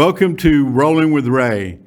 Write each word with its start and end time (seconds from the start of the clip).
Welcome 0.00 0.36
to 0.38 0.64
Rolling 0.64 1.12
with 1.12 1.26
Ray. 1.26 1.78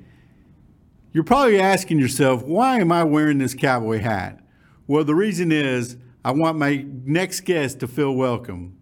You're 1.13 1.23
probably 1.23 1.60
asking 1.60 1.97
yourself, 1.97 2.43
why 2.43 2.80
am 2.80 2.91
I 2.91 3.04
wearing 3.04 3.39
this 3.39 3.55
cowboy 3.55 4.02
hat? 4.02 4.39
Well, 4.86 5.04
the 5.04 5.16
reason 5.16 5.52
is 5.52 5.98
I 6.23 6.30
want 6.30 6.59
my 6.59 6.86
next 7.05 7.39
guest 7.39 7.80
to 7.80 7.88
feel 7.88 8.13
welcome. 8.13 8.77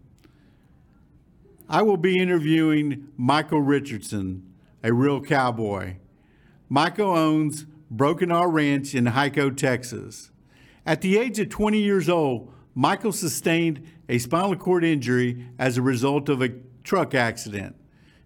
I 1.69 1.81
will 1.81 1.95
be 1.95 2.19
interviewing 2.19 3.07
Michael 3.15 3.61
Richardson, 3.61 4.51
a 4.83 4.91
real 4.91 5.21
cowboy. 5.21 5.95
Michael 6.67 7.15
owns 7.15 7.65
Broken 7.89 8.33
R 8.33 8.49
Ranch 8.49 8.93
in 8.93 9.05
Hico, 9.05 9.55
Texas. 9.55 10.29
At 10.85 10.99
the 10.99 11.17
age 11.17 11.39
of 11.39 11.47
20 11.47 11.79
years 11.79 12.09
old, 12.09 12.51
Michael 12.75 13.13
sustained 13.13 13.87
a 14.09 14.17
spinal 14.17 14.57
cord 14.57 14.83
injury 14.83 15.47
as 15.57 15.77
a 15.77 15.81
result 15.81 16.27
of 16.27 16.41
a 16.41 16.49
truck 16.83 17.15
accident. 17.15 17.77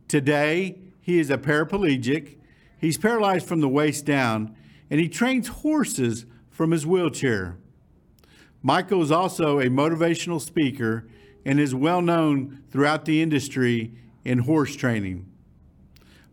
Today, 0.07 0.79
he 1.05 1.19
is 1.19 1.29
a 1.29 1.37
paraplegic. 1.37 2.35
He's 2.79 2.97
paralyzed 2.97 3.45
from 3.45 3.61
the 3.61 3.69
waist 3.69 4.05
down, 4.05 4.55
and 4.89 4.99
he 4.99 5.07
trains 5.07 5.49
horses 5.49 6.25
from 6.49 6.71
his 6.71 6.83
wheelchair. 6.83 7.59
Michael 8.63 9.03
is 9.03 9.11
also 9.11 9.59
a 9.59 9.65
motivational 9.65 10.41
speaker 10.41 11.07
and 11.45 11.59
is 11.59 11.75
well 11.75 12.01
known 12.01 12.63
throughout 12.71 13.05
the 13.05 13.21
industry 13.21 13.93
in 14.23 14.39
horse 14.39 14.75
training. 14.75 15.29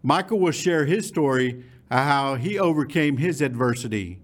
Michael 0.02 0.40
will 0.40 0.52
share 0.52 0.86
his 0.86 1.06
story 1.06 1.66
of 1.90 1.98
how 1.98 2.36
he 2.36 2.58
overcame 2.58 3.18
his 3.18 3.42
adversity. 3.42 4.22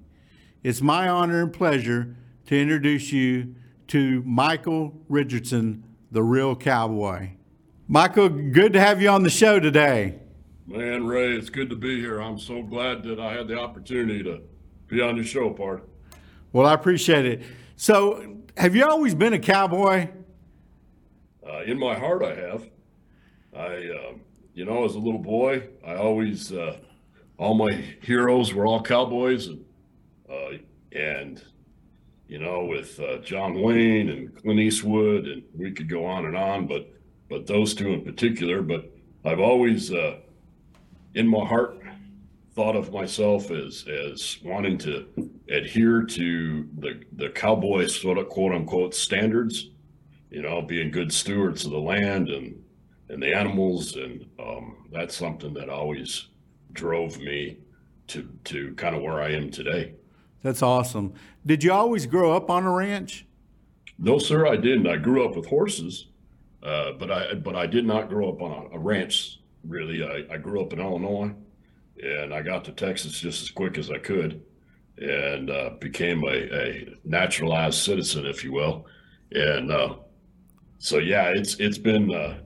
It's 0.62 0.80
my 0.80 1.10
honor 1.10 1.42
and 1.42 1.52
pleasure 1.52 2.16
to 2.46 2.58
introduce 2.58 3.12
you 3.12 3.54
to 3.88 4.22
Michael 4.24 4.98
Richardson, 5.10 5.84
the 6.10 6.22
real 6.22 6.56
cowboy. 6.56 7.32
Michael, 7.86 8.30
good 8.30 8.72
to 8.72 8.80
have 8.80 9.02
you 9.02 9.10
on 9.10 9.24
the 9.24 9.28
show 9.28 9.60
today. 9.60 10.20
Man, 10.68 11.06
Ray, 11.06 11.32
it's 11.32 11.48
good 11.48 11.70
to 11.70 11.76
be 11.76 11.98
here. 11.98 12.20
I'm 12.20 12.38
so 12.38 12.62
glad 12.62 13.02
that 13.04 13.18
I 13.18 13.32
had 13.32 13.48
the 13.48 13.58
opportunity 13.58 14.22
to 14.24 14.42
be 14.86 15.00
on 15.00 15.16
your 15.16 15.24
show, 15.24 15.48
part. 15.48 15.88
Well, 16.52 16.66
I 16.66 16.74
appreciate 16.74 17.24
it. 17.24 17.42
So, 17.76 18.36
have 18.54 18.76
you 18.76 18.84
always 18.84 19.14
been 19.14 19.32
a 19.32 19.38
cowboy? 19.38 20.10
Uh, 21.42 21.62
in 21.62 21.78
my 21.78 21.98
heart, 21.98 22.22
I 22.22 22.34
have. 22.34 22.68
I, 23.56 23.66
uh, 23.66 24.12
you 24.52 24.66
know, 24.66 24.84
as 24.84 24.94
a 24.94 24.98
little 24.98 25.22
boy, 25.22 25.66
I 25.86 25.94
always, 25.94 26.52
uh, 26.52 26.76
all 27.38 27.54
my 27.54 27.72
heroes 28.02 28.52
were 28.52 28.66
all 28.66 28.82
cowboys, 28.82 29.46
and 29.46 29.64
uh, 30.30 30.58
and 30.92 31.42
you 32.26 32.38
know, 32.38 32.66
with 32.66 33.00
uh, 33.00 33.16
John 33.22 33.62
Wayne 33.62 34.10
and 34.10 34.36
Clint 34.36 34.60
Eastwood, 34.60 35.28
and 35.28 35.42
we 35.54 35.72
could 35.72 35.88
go 35.88 36.04
on 36.04 36.26
and 36.26 36.36
on, 36.36 36.66
but 36.66 36.92
but 37.30 37.46
those 37.46 37.72
two 37.74 37.88
in 37.88 38.04
particular. 38.04 38.60
But 38.60 38.92
I've 39.24 39.40
always, 39.40 39.90
uh, 39.90 40.18
in 41.14 41.26
my 41.26 41.44
heart, 41.44 41.80
thought 42.54 42.76
of 42.76 42.92
myself 42.92 43.50
as 43.50 43.84
as 43.86 44.38
wanting 44.42 44.78
to 44.78 45.06
adhere 45.48 46.02
to 46.02 46.68
the 46.78 47.02
the 47.12 47.28
cowboy 47.30 47.86
sort 47.86 48.18
of 48.18 48.28
quote 48.28 48.52
unquote 48.52 48.94
standards, 48.94 49.70
you 50.30 50.42
know, 50.42 50.60
being 50.62 50.90
good 50.90 51.12
stewards 51.12 51.64
of 51.64 51.70
the 51.70 51.78
land 51.78 52.28
and 52.28 52.62
and 53.10 53.22
the 53.22 53.34
animals, 53.34 53.96
and 53.96 54.26
um, 54.38 54.88
that's 54.92 55.16
something 55.16 55.54
that 55.54 55.68
always 55.68 56.28
drove 56.72 57.18
me 57.18 57.58
to 58.08 58.28
to 58.44 58.74
kind 58.74 58.94
of 58.94 59.02
where 59.02 59.22
I 59.22 59.30
am 59.32 59.50
today. 59.50 59.94
That's 60.42 60.62
awesome. 60.62 61.14
Did 61.46 61.64
you 61.64 61.72
always 61.72 62.06
grow 62.06 62.36
up 62.36 62.50
on 62.50 62.64
a 62.64 62.72
ranch? 62.72 63.26
No, 63.98 64.18
sir, 64.18 64.46
I 64.46 64.56
didn't. 64.56 64.86
I 64.86 64.96
grew 64.96 65.24
up 65.24 65.34
with 65.34 65.46
horses, 65.46 66.06
uh, 66.62 66.92
but 66.92 67.10
I 67.10 67.34
but 67.34 67.56
I 67.56 67.66
did 67.66 67.84
not 67.84 68.08
grow 68.08 68.28
up 68.28 68.42
on 68.42 68.50
a, 68.50 68.76
a 68.76 68.78
ranch. 68.78 69.40
Really, 69.68 70.02
I, 70.02 70.34
I 70.34 70.38
grew 70.38 70.62
up 70.62 70.72
in 70.72 70.80
Illinois, 70.80 71.32
and 72.02 72.32
I 72.32 72.42
got 72.42 72.64
to 72.64 72.72
Texas 72.72 73.20
just 73.20 73.42
as 73.42 73.50
quick 73.50 73.78
as 73.78 73.90
I 73.90 73.98
could, 73.98 74.42
and 74.96 75.50
uh, 75.50 75.70
became 75.78 76.24
a, 76.24 76.28
a 76.28 76.94
naturalized 77.04 77.78
citizen, 77.78 78.26
if 78.26 78.42
you 78.42 78.52
will. 78.52 78.86
And 79.32 79.70
uh, 79.70 79.96
so, 80.78 80.98
yeah, 80.98 81.28
it's 81.28 81.56
it's 81.60 81.78
been 81.78 82.12
uh, 82.12 82.38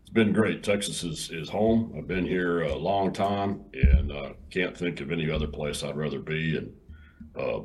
it's 0.00 0.10
been 0.10 0.32
great. 0.32 0.62
Texas 0.62 1.04
is 1.04 1.30
is 1.30 1.48
home. 1.48 1.94
I've 1.96 2.08
been 2.08 2.26
here 2.26 2.62
a 2.62 2.74
long 2.74 3.12
time, 3.12 3.64
and 3.74 4.10
uh, 4.10 4.30
can't 4.50 4.76
think 4.76 5.00
of 5.00 5.12
any 5.12 5.30
other 5.30 5.46
place 5.46 5.84
I'd 5.84 5.96
rather 5.96 6.18
be. 6.18 6.56
And 6.56 6.72
uh, 7.38 7.60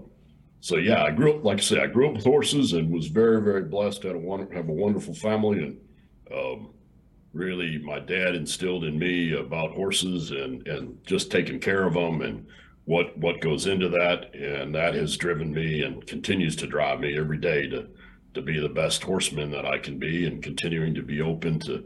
so 0.60 0.78
yeah, 0.78 1.04
I 1.04 1.12
grew 1.12 1.38
up 1.38 1.46
like 1.46 1.60
I 1.60 1.62
said, 1.62 1.80
I 1.80 1.88
grew 1.88 2.10
up 2.10 2.16
with 2.16 2.26
horses 2.26 2.74
and 2.74 2.92
was 2.92 3.08
very 3.08 3.42
very 3.42 3.64
blessed. 3.64 4.04
Had 4.04 4.16
a 4.16 4.20
one 4.20 4.52
have 4.52 4.68
a 4.68 4.74
wonderful 4.74 5.14
family 5.14 5.60
and 5.64 5.78
um, 6.36 6.70
really 7.36 7.78
my 7.80 8.00
dad 8.00 8.34
instilled 8.34 8.86
in 8.86 8.98
me 8.98 9.34
about 9.34 9.72
horses 9.72 10.32
and 10.32 10.66
and 10.68 10.98
just 11.06 11.30
taking 11.30 11.60
care 11.60 11.86
of 11.86 11.94
them 11.94 12.22
and 12.22 12.48
what 12.86 13.16
what 13.18 13.42
goes 13.42 13.68
into 13.68 13.90
that 13.90 14.34
and 14.34 14.74
that 14.74 14.96
has 14.96 15.18
driven 15.18 15.54
me 15.54 15.84
and 15.84 16.08
continues 16.08 16.56
to 16.56 16.66
drive 16.66 17.00
me 17.00 17.18
every 17.18 17.38
day 17.38 17.68
to 17.68 17.88
to 18.34 18.42
be 18.42 18.60
the 18.60 18.70
best 18.70 19.04
horseman 19.04 19.52
that 19.52 19.66
I 19.66 19.78
can 19.78 20.00
be 20.00 20.26
and 20.26 20.42
continuing 20.42 20.96
to 20.96 21.04
be 21.04 21.22
open 21.22 21.60
to 21.62 21.84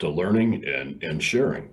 to 0.00 0.08
learning 0.08 0.64
and 0.66 1.02
and 1.02 1.22
sharing. 1.22 1.70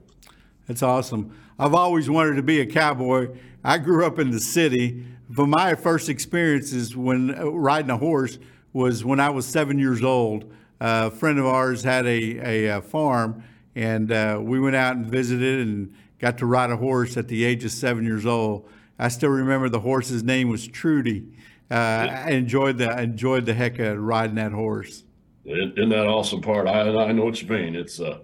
That's 0.67 0.83
awesome. 0.83 1.37
I've 1.57 1.75
always 1.75 2.09
wanted 2.09 2.35
to 2.35 2.43
be 2.43 2.61
a 2.61 2.65
cowboy. 2.65 3.29
I 3.63 3.77
grew 3.77 4.05
up 4.05 4.19
in 4.19 4.31
the 4.31 4.39
city. 4.39 5.05
But 5.29 5.47
my 5.47 5.73
first 5.73 6.09
experiences 6.09 6.95
when 6.95 7.37
uh, 7.37 7.49
riding 7.49 7.89
a 7.89 7.97
horse 7.97 8.37
was 8.73 9.03
when 9.03 9.19
I 9.19 9.29
was 9.29 9.45
seven 9.45 9.79
years 9.79 10.03
old. 10.03 10.51
Uh, 10.79 11.09
a 11.11 11.15
friend 11.15 11.39
of 11.39 11.45
ours 11.45 11.83
had 11.83 12.05
a, 12.05 12.37
a, 12.37 12.77
a 12.77 12.81
farm, 12.81 13.43
and 13.75 14.11
uh, 14.11 14.39
we 14.41 14.59
went 14.59 14.75
out 14.75 14.95
and 14.95 15.05
visited 15.05 15.67
and 15.67 15.93
got 16.19 16.37
to 16.39 16.45
ride 16.45 16.69
a 16.69 16.77
horse 16.77 17.17
at 17.17 17.27
the 17.27 17.43
age 17.45 17.63
of 17.63 17.71
seven 17.71 18.05
years 18.05 18.25
old. 18.25 18.69
I 18.97 19.09
still 19.09 19.29
remember 19.29 19.69
the 19.69 19.79
horse's 19.79 20.23
name 20.23 20.49
was 20.49 20.67
Trudy. 20.67 21.27
Uh, 21.69 21.73
I 21.73 22.31
enjoyed 22.31 22.77
the 22.77 23.01
enjoyed 23.01 23.45
the 23.45 23.53
heck 23.53 23.79
of 23.79 23.97
riding 23.97 24.35
that 24.35 24.51
horse. 24.51 25.03
Isn't 25.45 25.89
that 25.89 26.07
awesome 26.07 26.41
part? 26.41 26.67
I 26.67 26.81
I 26.81 27.11
know 27.11 27.25
what 27.25 27.41
you 27.41 27.47
mean. 27.47 27.75
It's 27.75 27.99
uh, 27.99 28.19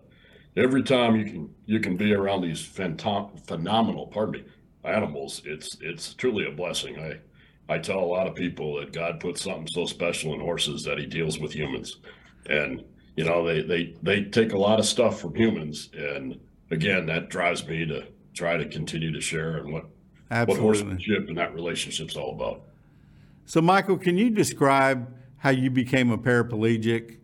every 0.56 0.84
time 0.84 1.16
you 1.16 1.26
can 1.26 1.56
you 1.66 1.80
can 1.80 1.98
be 1.98 2.14
around 2.14 2.42
these 2.42 2.64
phantom, 2.64 3.30
phenomenal, 3.46 4.08
pardon 4.08 4.42
me, 4.42 4.44
animals. 4.84 5.42
It's 5.46 5.78
it's 5.82 6.14
truly 6.14 6.48
a 6.48 6.52
blessing. 6.52 7.00
I 7.00 7.20
I 7.74 7.80
tell 7.80 8.00
a 8.00 8.06
lot 8.06 8.28
of 8.28 8.36
people 8.36 8.80
that 8.80 8.94
God 8.94 9.20
put 9.20 9.38
something 9.38 9.68
so 9.68 9.86
special 9.86 10.34
in 10.34 10.40
horses 10.40 10.84
that 10.84 10.98
He 10.98 11.06
deals 11.06 11.40
with 11.40 11.54
humans, 11.54 11.98
and 12.48 12.84
you 13.16 13.24
know 13.24 13.46
they 13.46 13.62
they 13.62 13.96
they 14.02 14.24
take 14.24 14.54
a 14.54 14.58
lot 14.58 14.80
of 14.80 14.86
stuff 14.86 15.22
from 15.22 15.36
humans, 15.36 15.90
and 15.96 16.40
again 16.70 17.06
that 17.08 17.30
drives 17.30 17.66
me 17.68 17.86
to 17.86 18.08
try 18.34 18.58
to 18.58 18.68
continue 18.68 19.12
to 19.12 19.22
share 19.22 19.58
and 19.58 19.74
what 19.74 19.86
Absolutely. 20.30 20.54
what 20.54 20.62
horsemanship 20.64 21.28
and 21.28 21.38
that 21.38 21.54
relationship's 21.54 22.16
all 22.16 22.32
about. 22.36 22.64
So, 23.46 23.62
Michael, 23.62 23.98
can 23.98 24.18
you 24.18 24.30
describe 24.30 25.14
how 25.38 25.50
you 25.50 25.70
became 25.70 26.12
a 26.12 26.18
paraplegic? 26.18 27.18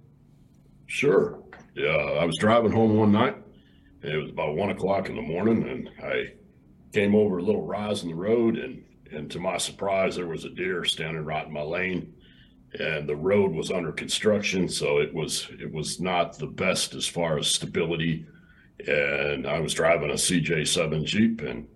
Sure. 0.88 1.40
Yeah, 1.76 1.90
I 1.90 2.26
was 2.26 2.36
driving 2.38 2.72
home 2.72 2.98
one 2.98 3.12
night. 3.12 3.38
And 4.02 4.12
it 4.12 4.18
was 4.18 4.30
about 4.30 4.56
one 4.56 4.70
o'clock 4.70 5.10
in 5.10 5.16
the 5.16 5.22
morning, 5.22 5.68
and 5.68 5.90
I 6.04 6.34
came 6.94 7.16
over 7.16 7.38
a 7.38 7.44
little 7.44 7.66
rise 7.66 8.04
in 8.04 8.10
the 8.10 8.16
road, 8.16 8.58
and 8.58 8.84
and 9.12 9.32
to 9.32 9.40
my 9.40 9.58
surprise, 9.58 10.16
there 10.16 10.28
was 10.28 10.44
a 10.44 10.50
deer 10.50 10.84
standing 10.84 11.24
right 11.24 11.48
in 11.48 11.54
my 11.54 11.62
lane, 11.62 12.14
and 12.80 13.08
the 13.08 13.16
road 13.16 13.52
was 13.52 13.72
under 13.72 13.92
construction, 13.92 14.68
so 14.68 15.00
it 15.00 15.14
was 15.14 15.50
it 15.60 15.72
was 15.72 16.00
not 16.00 16.38
the 16.38 16.48
best 16.48 16.94
as 16.96 17.08
far 17.08 17.38
as 17.38 17.48
stability. 17.48 18.26
And 18.88 19.48
I 19.48 19.60
was 19.60 19.74
driving 19.74 20.12
a 20.12 20.14
CJ7 20.14 21.04
Jeep 21.06 21.42
and 21.42 21.68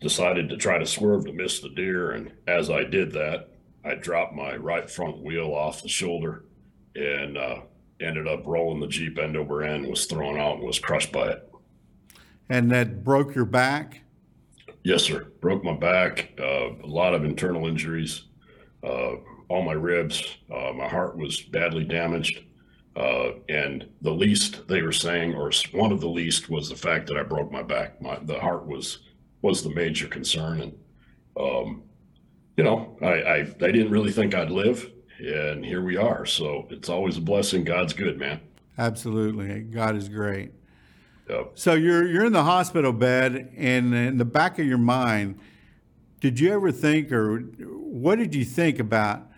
decided 0.00 0.48
to 0.48 0.56
try 0.56 0.78
to 0.78 0.86
swerve 0.86 1.26
to 1.26 1.32
miss 1.32 1.60
the 1.60 1.68
deer. 1.70 2.12
And 2.12 2.32
as 2.46 2.70
I 2.70 2.84
did 2.84 3.12
that, 3.12 3.50
I 3.84 3.94
dropped 3.94 4.34
my 4.34 4.56
right 4.56 4.88
front 4.88 5.18
wheel 5.18 5.52
off 5.52 5.82
the 5.82 5.88
shoulder 5.88 6.44
and 6.94 7.36
uh, 7.36 7.60
ended 8.00 8.26
up 8.26 8.46
rolling 8.46 8.80
the 8.80 8.86
Jeep 8.86 9.18
end 9.18 9.36
over 9.36 9.62
end, 9.62 9.86
was 9.86 10.06
thrown 10.06 10.38
out, 10.38 10.56
and 10.56 10.64
was 10.64 10.78
crushed 10.78 11.12
by 11.12 11.28
it. 11.28 11.50
And 12.48 12.70
that 12.70 13.04
broke 13.04 13.34
your 13.34 13.44
back? 13.44 14.02
Yes, 14.82 15.02
sir. 15.02 15.28
Broke 15.40 15.64
my 15.64 15.74
back, 15.74 16.32
uh, 16.38 16.70
a 16.82 16.86
lot 16.86 17.14
of 17.14 17.24
internal 17.24 17.66
injuries, 17.66 18.24
uh, 18.82 19.14
all 19.54 19.62
my 19.62 19.72
ribs. 19.72 20.36
Uh, 20.52 20.72
my 20.72 20.88
heart 20.88 21.16
was 21.16 21.40
badly 21.40 21.84
damaged. 21.84 22.42
Uh, 22.96 23.32
and 23.48 23.88
the 24.02 24.10
least 24.10 24.66
they 24.68 24.82
were 24.82 24.92
saying, 24.92 25.34
or 25.34 25.50
one 25.72 25.92
of 25.92 26.00
the 26.00 26.08
least, 26.08 26.50
was 26.50 26.68
the 26.68 26.76
fact 26.76 27.06
that 27.06 27.16
I 27.16 27.22
broke 27.22 27.50
my 27.50 27.62
back. 27.62 28.00
My 28.00 28.18
the 28.22 28.38
heart 28.38 28.66
was 28.66 28.98
was 29.42 29.62
the 29.62 29.70
major 29.70 30.06
concern, 30.06 30.60
and 30.60 30.78
um, 31.38 31.82
you 32.56 32.62
know, 32.62 32.96
I, 33.02 33.06
I 33.06 33.36
I 33.38 33.70
didn't 33.72 33.90
really 33.90 34.12
think 34.12 34.34
I'd 34.34 34.50
live, 34.50 34.90
and 35.18 35.64
here 35.64 35.82
we 35.82 35.96
are. 35.96 36.24
So 36.24 36.68
it's 36.70 36.88
always 36.88 37.16
a 37.16 37.20
blessing. 37.20 37.64
God's 37.64 37.94
good, 37.94 38.16
man. 38.16 38.40
Absolutely, 38.78 39.62
God 39.62 39.96
is 39.96 40.08
great. 40.08 40.52
Yep. 41.28 41.52
So 41.54 41.74
you're 41.74 42.06
you're 42.06 42.26
in 42.26 42.32
the 42.32 42.44
hospital 42.44 42.92
bed, 42.92 43.52
and 43.56 43.92
in 43.92 44.18
the 44.18 44.24
back 44.24 44.60
of 44.60 44.66
your 44.66 44.78
mind, 44.78 45.40
did 46.20 46.38
you 46.38 46.52
ever 46.52 46.70
think, 46.70 47.10
or 47.10 47.40
what 47.40 48.18
did 48.18 48.36
you 48.36 48.44
think 48.44 48.78
about? 48.78 49.30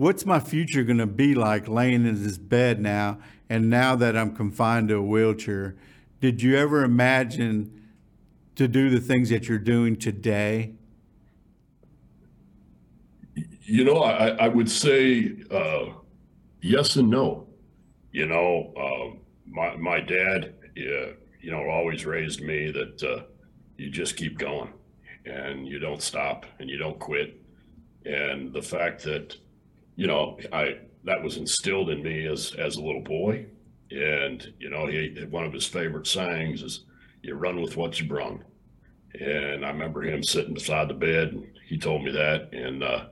What's 0.00 0.24
my 0.24 0.40
future 0.40 0.82
going 0.82 0.96
to 0.96 1.06
be 1.06 1.34
like 1.34 1.68
laying 1.68 2.06
in 2.06 2.24
this 2.24 2.38
bed 2.38 2.80
now? 2.80 3.18
And 3.50 3.68
now 3.68 3.96
that 3.96 4.16
I'm 4.16 4.34
confined 4.34 4.88
to 4.88 4.94
a 4.94 5.02
wheelchair, 5.02 5.76
did 6.22 6.40
you 6.40 6.56
ever 6.56 6.84
imagine 6.84 7.82
to 8.56 8.66
do 8.66 8.88
the 8.88 8.98
things 8.98 9.28
that 9.28 9.46
you're 9.46 9.58
doing 9.58 9.96
today? 9.96 10.72
You 13.34 13.84
know, 13.84 13.98
I, 13.98 14.28
I 14.28 14.48
would 14.48 14.70
say 14.70 15.36
uh, 15.50 15.88
yes 16.62 16.96
and 16.96 17.10
no. 17.10 17.46
You 18.10 18.24
know, 18.24 18.72
uh, 18.78 19.18
my 19.46 19.76
my 19.76 20.00
dad, 20.00 20.54
yeah, 20.76 21.08
you 21.42 21.50
know, 21.50 21.68
always 21.68 22.06
raised 22.06 22.40
me 22.40 22.70
that 22.70 23.02
uh, 23.02 23.24
you 23.76 23.90
just 23.90 24.16
keep 24.16 24.38
going 24.38 24.72
and 25.26 25.68
you 25.68 25.78
don't 25.78 26.00
stop 26.00 26.46
and 26.58 26.70
you 26.70 26.78
don't 26.78 26.98
quit. 26.98 27.38
And 28.06 28.50
the 28.50 28.62
fact 28.62 29.02
that, 29.02 29.36
you 30.00 30.06
know, 30.06 30.38
I 30.50 30.78
that 31.04 31.22
was 31.22 31.36
instilled 31.36 31.90
in 31.90 32.02
me 32.02 32.26
as 32.26 32.54
as 32.54 32.76
a 32.76 32.82
little 32.82 33.02
boy. 33.02 33.44
And 33.90 34.50
you 34.58 34.70
know, 34.70 34.86
he 34.86 35.26
one 35.28 35.44
of 35.44 35.52
his 35.52 35.66
favorite 35.66 36.06
sayings 36.06 36.62
is, 36.62 36.86
"You 37.22 37.34
run 37.34 37.60
with 37.60 37.76
what 37.76 38.00
you 38.00 38.08
brung." 38.08 38.42
And 39.20 39.62
I 39.62 39.68
remember 39.68 40.02
him 40.02 40.22
sitting 40.22 40.54
beside 40.54 40.88
the 40.88 40.94
bed. 40.94 41.34
And 41.34 41.46
he 41.68 41.76
told 41.76 42.02
me 42.02 42.12
that, 42.12 42.48
and 42.54 42.82
uh, 42.82 43.06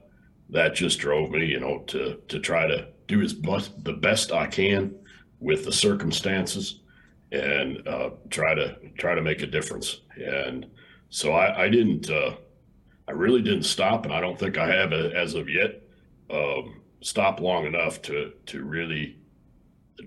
that 0.49 0.77
just 0.77 0.99
drove 0.99 1.31
me, 1.31 1.45
you 1.45 1.61
know, 1.61 1.81
to 1.89 2.23
to 2.27 2.41
try 2.41 2.67
to 2.67 2.89
do 3.07 3.21
as 3.21 3.35
best 3.35 3.85
the 3.85 3.93
best 3.93 4.33
I 4.33 4.47
can 4.47 4.95
with 5.41 5.67
the 5.67 5.73
circumstances, 5.73 6.81
and 7.33 7.87
uh, 7.87 8.11
try 8.31 8.55
to 8.55 8.77
try 8.97 9.15
to 9.15 9.21
make 9.21 9.43
a 9.43 9.47
difference. 9.47 10.01
And 10.17 10.65
so 11.11 11.33
I, 11.33 11.65
I 11.65 11.69
didn't, 11.69 12.09
uh, 12.09 12.37
I 13.07 13.13
really 13.13 13.43
didn't 13.43 13.65
stop, 13.65 14.07
and 14.07 14.15
I 14.15 14.23
don't 14.23 14.39
think 14.39 14.57
I 14.57 14.75
have 14.75 14.95
as 14.95 15.35
of 15.35 15.51
yet 15.51 15.83
um, 16.31 16.81
stopped 17.01 17.41
long 17.41 17.67
enough 17.67 18.03
to 18.03 18.33
to 18.47 18.65
really 18.65 19.17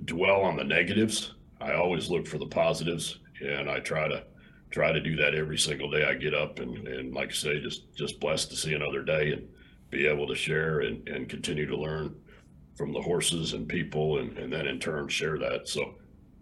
dwell 0.06 0.42
on 0.42 0.58
the 0.58 0.64
negatives. 0.64 1.34
I 1.60 1.74
always 1.74 2.10
look 2.10 2.28
for 2.28 2.38
the 2.38 2.48
positives, 2.48 3.20
and 3.42 3.70
I 3.70 3.80
try 3.80 4.08
to 4.08 4.24
try 4.72 4.92
to 4.92 5.02
do 5.02 5.16
that 5.18 5.36
every 5.36 5.58
single 5.58 5.92
day 5.92 6.06
I 6.06 6.14
get 6.14 6.34
up 6.34 6.60
and, 6.60 6.88
and 6.88 7.14
like 7.14 7.30
I 7.30 7.34
say, 7.34 7.62
just 7.62 7.94
just 7.96 8.20
blessed 8.20 8.50
to 8.52 8.56
see 8.56 8.74
another 8.74 9.04
day 9.04 9.34
and 9.34 9.48
be 9.90 10.08
able 10.08 10.28
to 10.28 10.36
share 10.36 10.80
and, 10.80 11.06
and 11.10 11.28
continue 11.28 11.66
to 11.66 11.76
learn 11.78 12.16
from 12.76 12.94
the 12.94 13.02
horses 13.02 13.52
and 13.52 13.68
people 13.68 14.20
and, 14.20 14.38
and 14.38 14.52
then 14.52 14.66
in 14.66 14.80
turn 14.80 15.10
share 15.10 15.38
that. 15.38 15.68
So 15.68 15.96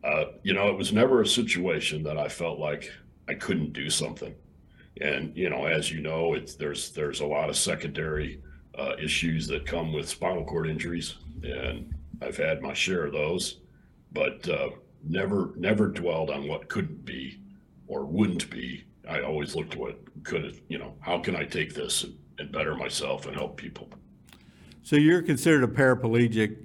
uh, 0.04 0.26
you 0.44 0.54
know, 0.54 0.70
it 0.70 0.78
was 0.78 0.94
never 0.94 1.22
a 1.22 1.28
situation 1.28 2.04
that 2.04 2.18
I 2.18 2.28
felt 2.30 2.60
like 2.60 2.92
I 3.28 3.34
couldn't 3.34 3.74
do 3.74 3.90
something. 3.90 4.34
And 5.02 5.36
you 5.36 5.50
know, 5.50 5.66
as 5.66 5.92
you 5.92 6.02
know, 6.02 6.34
it's 6.34 6.56
there's 6.56 6.92
there's 6.92 7.22
a 7.22 7.26
lot 7.26 7.50
of 7.50 7.58
secondary 7.58 8.42
uh, 8.80 8.96
issues 9.02 9.48
that 9.48 9.66
come 9.66 9.92
with 9.94 10.08
spinal 10.08 10.46
cord 10.46 10.68
injuries, 10.70 11.16
and 11.44 11.94
I've 12.22 12.38
had 12.38 12.62
my 12.62 12.74
share 12.74 13.06
of 13.06 13.14
those, 13.14 13.58
but 14.12 14.48
uh, 14.48 14.70
never 15.08 15.54
never 15.58 15.88
dwelled 15.88 16.30
on 16.30 16.48
what 16.48 16.70
couldn't 16.70 17.04
be 17.06 17.40
or 17.88 18.06
wouldn't 18.06 18.50
be. 18.50 18.84
I 19.08 19.22
always 19.22 19.56
looked 19.56 19.74
at 19.74 19.80
what 19.80 19.98
could, 20.24 20.60
you 20.70 20.78
know, 20.78 20.94
how 21.00 21.18
can 21.20 21.36
I 21.36 21.44
take 21.46 21.74
this 21.74 22.04
and, 22.04 22.16
and 22.38 22.52
better 22.52 22.76
myself 22.76 23.26
and 23.26 23.36
help 23.36 23.58
people. 23.58 23.90
So 24.84 24.96
you're 24.96 25.22
considered 25.24 25.64
a 25.64 25.68
paraplegic, 25.68 26.58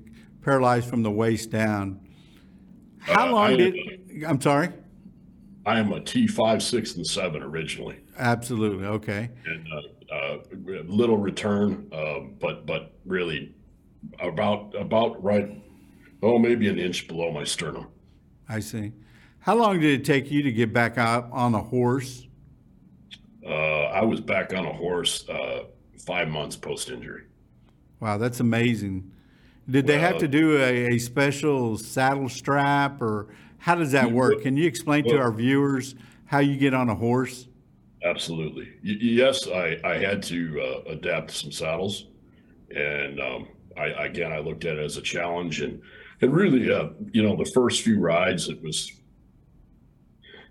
paralyzed 0.42 0.88
from 0.88 1.02
the 1.02 1.10
waist 1.10 1.50
down. 1.50 2.00
How 2.98 3.28
Uh, 3.28 3.32
long 3.32 3.52
I- 3.52 3.56
did? 3.56 4.24
I'm 4.26 4.40
sorry. 4.40 4.68
I 5.66 5.78
am 5.78 5.92
a 5.92 6.00
T 6.00 6.26
five, 6.26 6.62
six, 6.62 6.96
and 6.96 7.06
seven 7.06 7.42
originally, 7.42 7.96
Absolutely. 8.18 8.84
Okay. 8.84 9.30
and 9.46 9.66
uh, 9.72 9.80
uh, 10.14 10.38
little 10.86 11.18
return, 11.18 11.88
uh, 11.92 12.20
but 12.40 12.66
but 12.66 12.92
really 13.04 13.54
about 14.20 14.74
about 14.78 15.22
right, 15.22 15.50
oh 16.22 16.38
maybe 16.38 16.68
an 16.68 16.78
inch 16.78 17.08
below 17.08 17.32
my 17.32 17.44
sternum. 17.44 17.88
I 18.48 18.60
see. 18.60 18.92
How 19.40 19.56
long 19.56 19.80
did 19.80 20.00
it 20.00 20.04
take 20.04 20.30
you 20.30 20.42
to 20.42 20.52
get 20.52 20.72
back 20.72 20.96
out 20.96 21.28
on 21.32 21.54
a 21.54 21.60
horse? 21.60 22.26
Uh, 23.46 23.50
I 23.50 24.02
was 24.02 24.20
back 24.20 24.54
on 24.54 24.64
a 24.64 24.72
horse 24.72 25.28
uh, 25.28 25.64
five 25.98 26.28
months 26.28 26.56
post 26.56 26.88
injury. 26.88 27.24
Wow, 28.00 28.18
that's 28.18 28.40
amazing. 28.40 29.10
Did 29.68 29.86
they 29.86 29.98
have 29.98 30.18
to 30.18 30.28
do 30.28 30.58
a, 30.58 30.94
a 30.94 30.98
special 30.98 31.78
saddle 31.78 32.28
strap 32.28 33.00
or 33.00 33.28
how 33.58 33.74
does 33.74 33.92
that 33.92 34.12
work? 34.12 34.42
Can 34.42 34.58
you 34.58 34.66
explain 34.66 35.04
to 35.04 35.18
our 35.18 35.32
viewers 35.32 35.94
how 36.26 36.38
you 36.38 36.56
get 36.56 36.74
on 36.74 36.90
a 36.90 36.94
horse? 36.94 37.46
Absolutely. 38.04 38.64
Y- 38.84 38.98
yes, 39.00 39.48
I, 39.48 39.78
I 39.84 39.94
had 39.98 40.22
to 40.24 40.60
uh, 40.60 40.90
adapt 40.92 41.30
some 41.30 41.50
saddles, 41.50 42.06
and 42.74 43.18
um, 43.20 43.48
I 43.76 43.86
again 44.04 44.32
I 44.32 44.38
looked 44.40 44.64
at 44.66 44.76
it 44.76 44.84
as 44.84 44.96
a 44.98 45.02
challenge, 45.02 45.60
and 45.62 45.80
and 46.20 46.32
really, 46.34 46.70
uh, 46.72 46.90
you 47.12 47.22
know, 47.22 47.36
the 47.36 47.50
first 47.50 47.82
few 47.82 47.98
rides 47.98 48.48
it 48.48 48.62
was 48.62 48.92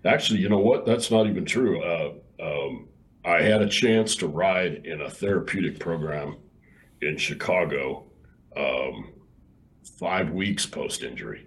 actually, 0.04 0.40
you 0.40 0.48
know 0.48 0.58
what? 0.58 0.84
That's 0.84 1.10
not 1.10 1.26
even 1.26 1.44
true. 1.44 1.82
Uh, 1.82 2.12
um, 2.42 2.88
I 3.24 3.40
had 3.42 3.62
a 3.62 3.68
chance 3.68 4.16
to 4.16 4.26
ride 4.28 4.82
in 4.84 5.00
a 5.00 5.10
therapeutic 5.10 5.78
program 5.78 6.36
in 7.00 7.16
Chicago, 7.16 8.04
um, 8.56 9.12
five 9.98 10.30
weeks 10.30 10.66
post 10.66 11.02
injury. 11.02 11.46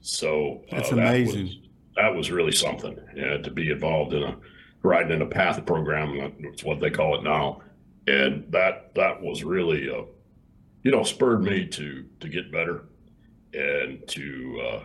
So 0.00 0.62
uh, 0.70 0.76
That's 0.76 0.90
that 0.90 0.96
was- 0.96 1.34
amazing. 1.34 1.62
that 1.96 2.14
was 2.14 2.30
really 2.30 2.52
something 2.52 2.96
yeah, 3.16 3.38
to 3.38 3.50
be 3.50 3.70
involved 3.70 4.12
in 4.12 4.22
a 4.22 4.36
riding 4.86 5.12
in 5.12 5.22
a 5.22 5.26
path 5.26 5.64
program 5.66 6.32
that's 6.40 6.64
what 6.64 6.80
they 6.80 6.90
call 6.90 7.18
it 7.18 7.22
now. 7.22 7.60
And 8.06 8.50
that 8.52 8.94
that 8.94 9.20
was 9.20 9.42
really 9.42 9.90
uh, 9.90 10.04
you 10.82 10.90
know 10.90 11.02
spurred 11.02 11.42
me 11.42 11.66
to 11.66 12.04
to 12.20 12.28
get 12.28 12.52
better 12.52 12.84
and 13.52 14.06
to 14.08 14.62
uh, 14.64 14.82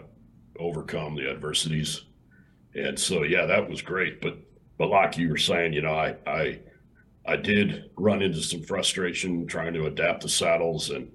overcome 0.60 1.16
the 1.16 1.30
adversities. 1.30 2.06
And 2.74 2.98
so 2.98 3.24
yeah 3.24 3.46
that 3.46 3.70
was 3.70 3.82
great. 3.82 4.22
But 4.22 4.38
but 4.78 4.90
like 4.90 5.18
you 5.18 5.30
were 5.30 5.38
saying 5.38 5.74
you 5.74 5.82
know 5.84 5.94
i 5.94 6.16
i 6.26 6.60
i 7.28 7.36
did 7.36 7.92
run 7.98 8.24
into 8.24 8.42
some 8.42 8.64
frustration 8.64 9.46
trying 9.46 9.74
to 9.74 9.86
adapt 9.86 10.24
the 10.24 10.30
saddles 10.30 10.90
and 10.90 11.12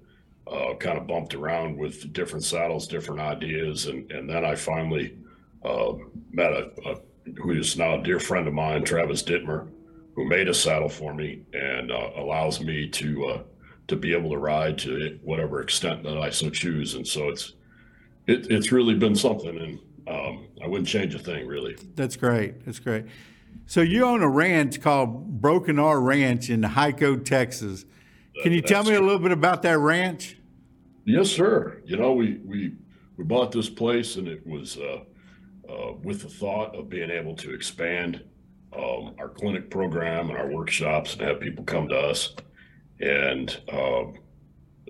uh, 0.47 0.73
kind 0.79 0.97
of 0.97 1.07
bumped 1.07 1.33
around 1.33 1.77
with 1.77 2.13
different 2.13 2.45
saddles 2.45 2.87
different 2.87 3.19
ideas. 3.19 3.87
And 3.87 4.09
and 4.11 4.29
then 4.29 4.45
i 4.45 4.55
finally 4.55 5.17
uh, 5.65 5.93
met 6.31 6.53
a, 6.53 6.71
a 6.85 6.95
who 7.35 7.51
is 7.51 7.77
now 7.77 7.99
a 7.99 8.03
dear 8.03 8.19
friend 8.19 8.47
of 8.47 8.53
mine, 8.53 8.83
Travis 8.83 9.23
Dittmer, 9.23 9.67
who 10.15 10.25
made 10.25 10.47
a 10.47 10.53
saddle 10.53 10.89
for 10.89 11.13
me 11.13 11.43
and 11.53 11.91
uh, 11.91 12.11
allows 12.15 12.61
me 12.61 12.87
to 12.89 13.25
uh, 13.25 13.43
to 13.87 13.95
be 13.95 14.13
able 14.13 14.29
to 14.31 14.37
ride 14.37 14.77
to 14.79 15.19
whatever 15.23 15.61
extent 15.61 16.03
that 16.03 16.17
I 16.17 16.29
so 16.29 16.49
choose. 16.49 16.95
And 16.95 17.07
so 17.07 17.29
it's 17.29 17.53
it, 18.27 18.51
it's 18.51 18.71
really 18.71 18.95
been 18.95 19.15
something, 19.15 19.57
and 19.57 19.79
um, 20.07 20.47
I 20.63 20.67
wouldn't 20.67 20.87
change 20.87 21.15
a 21.15 21.19
thing 21.19 21.47
really. 21.47 21.77
That's 21.95 22.15
great. 22.15 22.65
That's 22.65 22.79
great. 22.79 23.05
So 23.65 23.81
you 23.81 24.05
own 24.05 24.21
a 24.21 24.29
ranch 24.29 24.81
called 24.81 25.41
Broken 25.41 25.79
R 25.79 25.99
Ranch 25.99 26.49
in 26.49 26.61
Hico, 26.61 27.23
Texas. 27.23 27.85
Can 28.43 28.51
you 28.51 28.61
tell 28.61 28.83
me 28.83 28.93
a 28.93 29.01
little 29.01 29.19
bit 29.19 29.31
about 29.31 29.63
that 29.63 29.79
ranch? 29.79 30.37
Yes, 31.05 31.29
sir. 31.29 31.81
You 31.85 31.97
know, 31.97 32.13
we 32.13 32.39
we 32.45 32.73
we 33.17 33.23
bought 33.23 33.51
this 33.51 33.69
place, 33.69 34.15
and 34.15 34.27
it 34.27 34.45
was 34.45 34.77
uh, 34.77 34.99
uh, 35.69 35.93
with 36.03 36.21
the 36.21 36.29
thought 36.29 36.75
of 36.75 36.89
being 36.89 37.09
able 37.09 37.35
to 37.35 37.53
expand 37.53 38.23
um, 38.73 39.15
our 39.19 39.29
clinic 39.29 39.69
program 39.69 40.29
and 40.29 40.37
our 40.37 40.51
workshops 40.51 41.13
and 41.13 41.21
have 41.21 41.39
people 41.39 41.63
come 41.63 41.87
to 41.87 41.97
us. 41.97 42.35
And 42.99 43.49
um, 43.71 44.15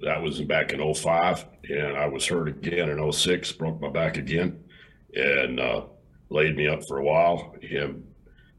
that 0.01 0.21
was 0.21 0.41
back 0.41 0.73
in 0.73 0.93
05. 0.93 1.45
And 1.69 1.97
I 1.97 2.07
was 2.07 2.25
hurt 2.25 2.47
again 2.47 2.89
in 2.89 3.11
06, 3.11 3.51
broke 3.53 3.79
my 3.81 3.89
back 3.89 4.17
again, 4.17 4.63
and 5.13 5.59
uh, 5.59 5.81
laid 6.29 6.55
me 6.55 6.67
up 6.67 6.87
for 6.87 6.97
a 6.97 7.03
while. 7.03 7.55
And 7.61 8.05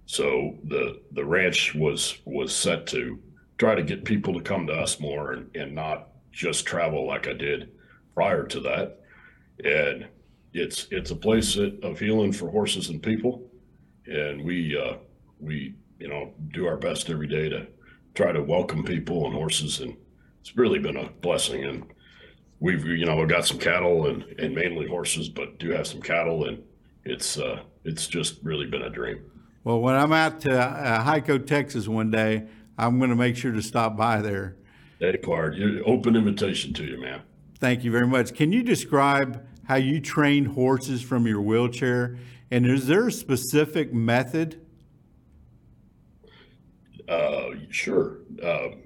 so 0.07 0.57
the 0.65 1.03
the 1.13 1.25
ranch 1.25 1.75
was 1.75 2.19
was 2.25 2.55
set 2.55 2.87
to 2.89 3.19
try 3.59 3.75
to 3.75 3.83
get 3.83 4.05
people 4.05 4.33
to 4.35 4.41
come 4.41 4.67
to 4.67 4.73
us 4.73 5.01
more 5.01 5.33
and, 5.33 5.55
and 5.57 5.75
not 5.75 6.09
just 6.33 6.65
travel 6.65 7.07
like 7.07 7.27
I 7.27 7.33
did 7.33 7.73
prior 8.15 8.47
to 8.47 8.61
that. 8.61 9.01
And 9.65 10.07
it's 10.59 10.89
it's 10.91 11.11
a 11.11 11.17
place 11.17 11.57
of 11.57 11.99
healing 11.99 12.33
for 12.33 12.51
horses 12.51 12.89
and 12.89 13.03
people, 13.03 13.51
and 14.07 14.45
we 14.45 14.77
uh, 14.77 14.97
we 15.41 15.75
you 15.99 16.09
know 16.09 16.33
do 16.53 16.67
our 16.67 16.77
best 16.77 17.11
every 17.11 17.27
day 17.27 17.49
to 17.49 17.67
try 18.15 18.33
to 18.33 18.43
welcome 18.43 18.83
people 18.85 19.27
and 19.27 19.35
horses, 19.35 19.81
and 19.81 19.97
it's 20.41 20.57
really 20.57 20.79
been 20.79 20.97
a 20.97 21.09
blessing. 21.21 21.65
And 21.65 21.85
we've 22.61 22.85
you 22.87 23.07
know 23.07 23.17
we've 23.17 23.29
got 23.29 23.47
some 23.47 23.59
cattle 23.59 24.07
and 24.07 24.23
and 24.39 24.55
mainly 24.55 24.89
horses, 24.89 25.29
but 25.29 25.59
do 25.59 25.71
have 25.71 25.87
some 25.87 26.03
cattle, 26.03 26.49
and 26.49 26.63
it's 27.05 27.39
uh, 27.39 27.61
it's 27.85 28.07
just 28.07 28.39
really 28.43 28.67
been 28.67 28.83
a 28.83 28.91
dream. 28.91 29.31
Well, 29.65 29.81
when 29.81 29.95
I'm 29.95 30.13
out 30.13 30.41
to 30.43 30.59
uh, 30.59 31.05
Hico, 31.05 31.45
Texas 31.45 31.89
one 31.89 32.11
day, 32.11 32.45
I'm 32.77 32.99
going 32.99 33.11
to 33.11 33.17
make 33.17 33.37
sure 33.37 33.53
to 33.53 33.63
stop 33.63 33.97
by 33.97 34.23
there. 34.23 34.57
Hey, 34.99 35.17
Pard, 35.17 35.61
open 35.85 36.17
invitation 36.17 36.73
to 36.75 36.85
you, 36.85 37.01
man. 37.01 37.23
Thank 37.59 37.85
you 37.85 37.91
very 37.91 38.07
much. 38.07 38.35
Can 38.35 38.53
you 38.53 38.63
describe 38.63 39.45
how 39.69 39.77
you 39.77 40.01
train 40.01 40.47
horses 40.47 41.03
from 41.03 41.27
your 41.27 41.43
wheelchair? 41.43 42.17
And 42.51 42.67
is 42.67 42.87
there 42.87 43.09
a 43.09 43.13
specific 43.13 43.93
method? 43.93 44.67
Uh, 47.07 47.51
sure. 47.71 48.19
Um, 48.43 48.83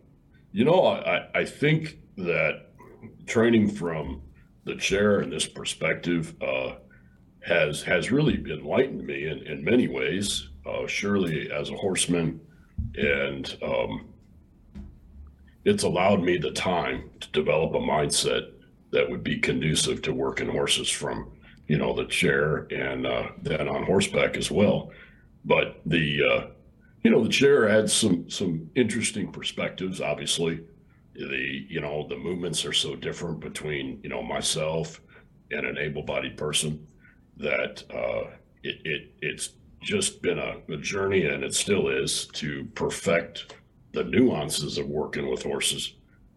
you 0.52 0.64
know, 0.64 0.80
I, 0.86 1.16
I- 1.18 1.28
I 1.40 1.44
think 1.44 1.98
that 2.18 2.66
training 3.26 3.70
from 3.70 4.22
the 4.64 4.74
chair 4.76 5.20
and 5.20 5.32
this 5.32 5.46
perspective 5.46 6.34
uh, 6.42 6.74
has 7.46 7.82
has 7.82 8.10
really 8.12 8.34
enlightened 8.50 9.04
me 9.06 9.26
in, 9.26 9.38
in 9.46 9.64
many 9.64 9.88
ways. 9.88 10.48
uh, 10.66 10.86
surely 10.86 11.50
as 11.50 11.70
a 11.70 11.76
horseman, 11.76 12.40
and 12.96 13.56
um, 13.64 14.06
it's 15.64 15.82
allowed 15.82 16.22
me 16.22 16.38
the 16.38 16.52
time 16.52 17.10
to 17.20 17.28
develop 17.32 17.74
a 17.74 17.78
mindset 17.80 18.51
that 18.92 19.08
would 19.08 19.24
be 19.24 19.38
conducive 19.38 20.02
to 20.02 20.12
working 20.12 20.48
horses 20.48 20.88
from 20.88 21.32
you 21.66 21.78
know 21.78 21.94
the 21.94 22.04
chair 22.06 22.66
and 22.70 23.06
uh, 23.06 23.28
then 23.42 23.68
on 23.68 23.84
horseback 23.84 24.36
as 24.36 24.50
well. 24.50 24.90
But 25.44 25.80
the 25.86 26.22
uh, 26.22 26.46
you 27.02 27.10
know 27.10 27.22
the 27.22 27.30
chair 27.30 27.68
adds 27.68 27.92
some 27.92 28.28
some 28.30 28.70
interesting 28.74 29.32
perspectives. 29.32 30.00
Obviously, 30.00 30.60
the 31.14 31.66
you 31.68 31.80
know 31.80 32.06
the 32.08 32.16
movements 32.16 32.64
are 32.64 32.72
so 32.72 32.94
different 32.94 33.40
between 33.40 34.00
you 34.02 34.10
know 34.10 34.22
myself 34.22 35.00
and 35.50 35.66
an 35.66 35.78
able-bodied 35.78 36.36
person 36.36 36.86
that 37.36 37.82
uh, 37.92 38.30
it, 38.62 38.76
it 38.84 39.10
it's 39.20 39.50
just 39.82 40.22
been 40.22 40.38
a, 40.38 40.56
a 40.72 40.76
journey 40.76 41.26
and 41.26 41.42
it 41.42 41.54
still 41.54 41.88
is 41.88 42.26
to 42.26 42.64
perfect 42.74 43.54
the 43.92 44.04
nuances 44.04 44.78
of 44.78 44.86
working 44.86 45.28
with 45.28 45.42
horses 45.42 45.94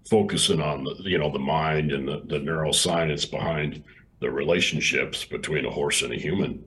focusing 0.09 0.61
on 0.61 0.83
the 0.83 0.95
you 1.03 1.17
know 1.17 1.31
the 1.31 1.39
mind 1.39 1.91
and 1.91 2.07
the, 2.07 2.21
the 2.25 2.39
neuroscience 2.39 3.29
behind 3.29 3.83
the 4.19 4.29
relationships 4.29 5.25
between 5.25 5.65
a 5.65 5.71
horse 5.71 6.01
and 6.01 6.13
a 6.13 6.19
human. 6.19 6.63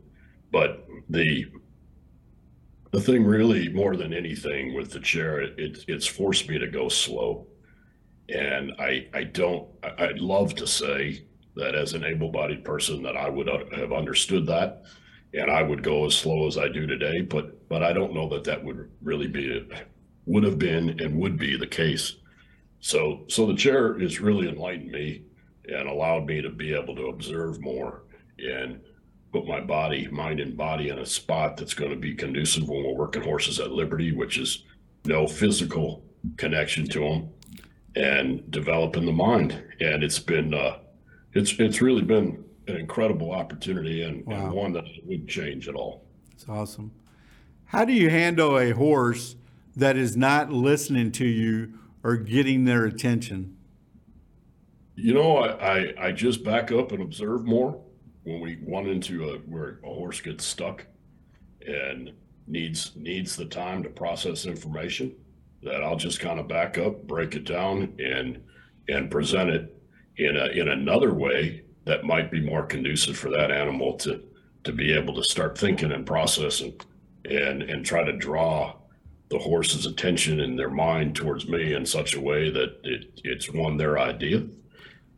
But 0.53 0.87
the 1.09 1.47
the 2.91 3.01
thing 3.01 3.25
really 3.25 3.69
more 3.69 3.97
than 3.97 4.13
anything 4.13 4.75
with 4.75 4.91
the 4.91 5.01
chair 5.01 5.41
it, 5.41 5.85
it's 5.89 6.07
forced 6.07 6.49
me 6.49 6.59
to 6.59 6.67
go 6.67 6.89
slow. 6.89 7.47
And 8.29 8.73
i 8.79 9.07
i 9.15 9.25
don't 9.25 9.69
i'd 9.99 10.19
love 10.19 10.55
to 10.57 10.67
say 10.67 11.25
that 11.57 11.75
as 11.75 11.95
an 11.95 12.05
able-bodied 12.05 12.63
person 12.63 13.03
that 13.03 13.17
i 13.17 13.29
would 13.29 13.49
uh, 13.49 13.65
have 13.75 13.93
understood 13.93 14.47
that 14.47 14.83
and 15.33 15.51
i 15.51 15.63
would 15.63 15.83
go 15.83 16.05
as 16.05 16.15
slow 16.15 16.47
as 16.47 16.59
i 16.59 16.69
do 16.69 16.87
today 16.87 17.23
but 17.23 17.67
but 17.71 17.83
i 17.83 17.91
don't 17.91 18.13
know 18.13 18.29
that 18.29 18.45
that 18.45 18.63
would 18.63 18.91
really 19.03 19.27
be 19.27 19.67
would 20.27 20.45
have 20.45 20.59
been 20.59 20.91
and 21.01 21.19
would 21.19 21.39
be 21.39 21.57
the 21.57 21.67
case 21.67 22.17
so 22.81 23.25
so 23.29 23.47
the 23.47 23.55
chair 23.55 23.99
has 23.99 24.21
really 24.21 24.49
enlightened 24.49 24.91
me 24.91 25.23
and 25.69 25.89
allowed 25.89 26.27
me 26.27 26.41
to 26.41 26.51
be 26.51 26.75
able 26.75 26.95
to 26.97 27.09
observe 27.09 27.61
more 27.61 28.03
and 28.39 28.81
put 29.33 29.47
my 29.47 29.61
body, 29.61 30.09
mind 30.11 30.41
and 30.41 30.57
body 30.57 30.89
in 30.89 30.99
a 30.99 31.07
spot 31.07 31.57
that's 31.57 31.75
going 31.75 31.91
to 31.91 31.97
be 31.97 32.15
conducive 32.15 32.69
when 32.69 32.85
we're 32.85 32.95
working 32.95 33.23
horses 33.23 33.61
at 33.61 33.71
liberty, 33.71 34.13
which 34.13 34.39
is 34.39 34.65
no 35.05 35.27
physical 35.27 36.03
connection 36.37 36.87
to 36.89 37.01
them 37.01 37.29
and 37.95 38.51
developing 38.51 39.05
the 39.05 39.13
mind. 39.13 39.63
And 39.81 40.03
it's 40.03 40.19
been, 40.19 40.55
uh, 40.55 40.79
it's, 41.35 41.53
it's 41.59 41.83
really 41.83 42.03
been 42.03 42.45
an 42.69 42.77
incredible 42.77 43.33
opportunity 43.33 44.03
and, 44.03 44.25
wow. 44.27 44.37
and 44.37 44.53
one 44.53 44.73
that 44.73 44.85
would 45.05 45.29
change 45.29 45.69
at 45.69 45.75
all. 45.75 46.05
It's 46.33 46.49
awesome. 46.49 46.93
How 47.67 47.85
do 47.85 47.93
you 47.93 48.09
handle 48.09 48.59
a 48.59 48.71
horse 48.71 49.37
that 49.77 49.97
is 49.97 50.17
not 50.17 50.51
listening 50.51 51.13
to 51.13 51.27
you 51.27 51.79
or 52.03 52.17
getting 52.17 52.65
their 52.65 52.85
attention? 52.85 53.57
You 54.95 55.15
know, 55.15 55.37
I, 55.39 55.79
I, 55.79 55.95
I 56.07 56.13
just 56.13 56.43
back 56.43 56.73
up 56.73 56.93
and 56.93 57.03
observe 57.03 57.45
more 57.45 57.81
when 58.25 58.41
we 58.41 58.59
run 58.67 58.87
into 58.87 59.31
a 59.31 59.39
where 59.39 59.81
a 59.85 59.87
horse 59.87 60.21
gets 60.21 60.45
stuck 60.45 60.87
and 61.67 62.13
needs 62.47 62.93
needs 62.97 63.37
the 63.37 63.45
time 63.45 63.83
to 63.83 63.89
process 63.89 64.47
information 64.47 65.15
that 65.63 65.83
I'll 65.83 65.97
just 65.97 66.21
kind 66.21 66.39
of 66.39 66.49
back 66.49 66.79
up, 66.79 67.07
break 67.07 67.35
it 67.35 67.45
down 67.45 67.95
and 67.99 68.43
and 68.89 69.11
present 69.11 69.51
it 69.51 69.75
in 70.17 70.37
a 70.37 70.47
in 70.47 70.69
another 70.69 71.15
way 71.15 71.63
that 71.85 72.05
might 72.05 72.31
be 72.31 72.41
more 72.41 72.67
conducive 72.67 73.17
for 73.17 73.31
that 73.31 73.51
animal 73.51 73.95
to 73.99 74.23
to 74.65 74.73
be 74.73 74.93
able 74.93 75.15
to 75.15 75.25
start 75.25 75.57
thinking 75.57 75.93
and 75.93 76.07
processing 76.07 76.79
and 77.25 77.63
and 77.63 77.85
try 77.85 78.05
to 78.05 78.17
draw 78.17 78.75
the 79.31 79.39
horse's 79.39 79.87
attention 79.87 80.41
and 80.41 80.59
their 80.59 80.71
mind 80.71 81.15
towards 81.15 81.47
me 81.49 81.75
in 81.75 81.85
such 81.85 82.15
a 82.15 82.21
way 82.21 82.51
that 82.51 82.79
it, 82.83 83.21
it's 83.25 83.53
one 83.53 83.77
their 83.77 83.99
idea 83.99 84.43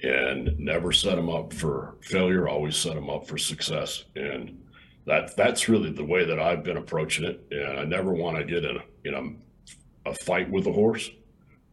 and 0.03 0.59
never 0.59 0.93
set 0.93 1.17
them 1.17 1.29
up 1.29 1.53
for 1.53 1.97
failure 2.03 2.49
always 2.49 2.77
set 2.77 2.95
them 2.95 3.11
up 3.11 3.27
for 3.27 3.39
success. 3.39 4.05
And 4.17 4.59
that 5.07 5.37
that's 5.37 5.69
really 5.69 5.91
the 5.91 6.05
way 6.05 6.25
that 6.25 6.39
i've 6.39 6.63
been 6.63 6.77
approaching 6.77 7.25
it. 7.25 7.47
And 7.51 7.81
i 7.81 7.85
never 7.85 8.13
want 8.13 8.37
to 8.37 8.45
get 8.45 8.65
in 8.65 8.77
a, 8.77 8.83
in 9.05 9.15
a, 10.07 10.11
a 10.11 10.15
fight 10.15 10.51
with 10.51 10.67
a 10.67 10.73
horse. 10.73 11.11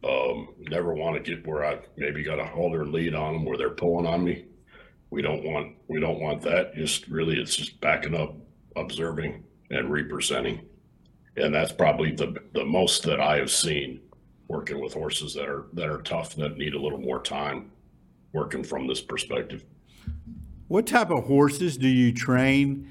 Um, 0.04 0.54
never 0.60 0.94
want 0.94 1.16
to 1.16 1.36
get 1.36 1.46
where 1.46 1.64
i 1.64 1.78
maybe 1.96 2.22
got 2.22 2.38
a 2.38 2.44
holder 2.44 2.86
lead 2.86 3.14
on 3.14 3.34
them 3.34 3.44
where 3.44 3.58
they're 3.58 3.70
pulling 3.70 4.06
on 4.06 4.24
me. 4.24 4.44
We 5.10 5.22
don't 5.22 5.42
want 5.42 5.76
we 5.88 5.98
don't 5.98 6.20
want 6.20 6.42
that. 6.42 6.74
Just 6.74 7.08
really 7.08 7.38
it's 7.38 7.56
just 7.56 7.80
backing 7.80 8.14
up 8.14 8.36
observing 8.76 9.42
and 9.70 9.90
representing 9.90 10.60
and 11.38 11.54
that's 11.54 11.72
probably 11.72 12.12
the 12.12 12.34
the 12.54 12.64
most 12.64 13.02
that 13.04 13.20
I 13.20 13.36
have 13.36 13.50
seen 13.50 14.00
working 14.48 14.80
with 14.80 14.94
horses 14.94 15.34
that 15.34 15.48
are 15.48 15.66
that 15.74 15.88
are 15.88 16.02
tough 16.02 16.34
that 16.36 16.56
need 16.56 16.74
a 16.74 16.80
little 16.80 17.00
more 17.00 17.22
time 17.22 17.70
working 18.32 18.64
from 18.64 18.86
this 18.86 19.00
perspective. 19.00 19.64
What 20.68 20.86
type 20.86 21.10
of 21.10 21.24
horses 21.24 21.76
do 21.76 21.88
you 21.88 22.12
train? 22.12 22.90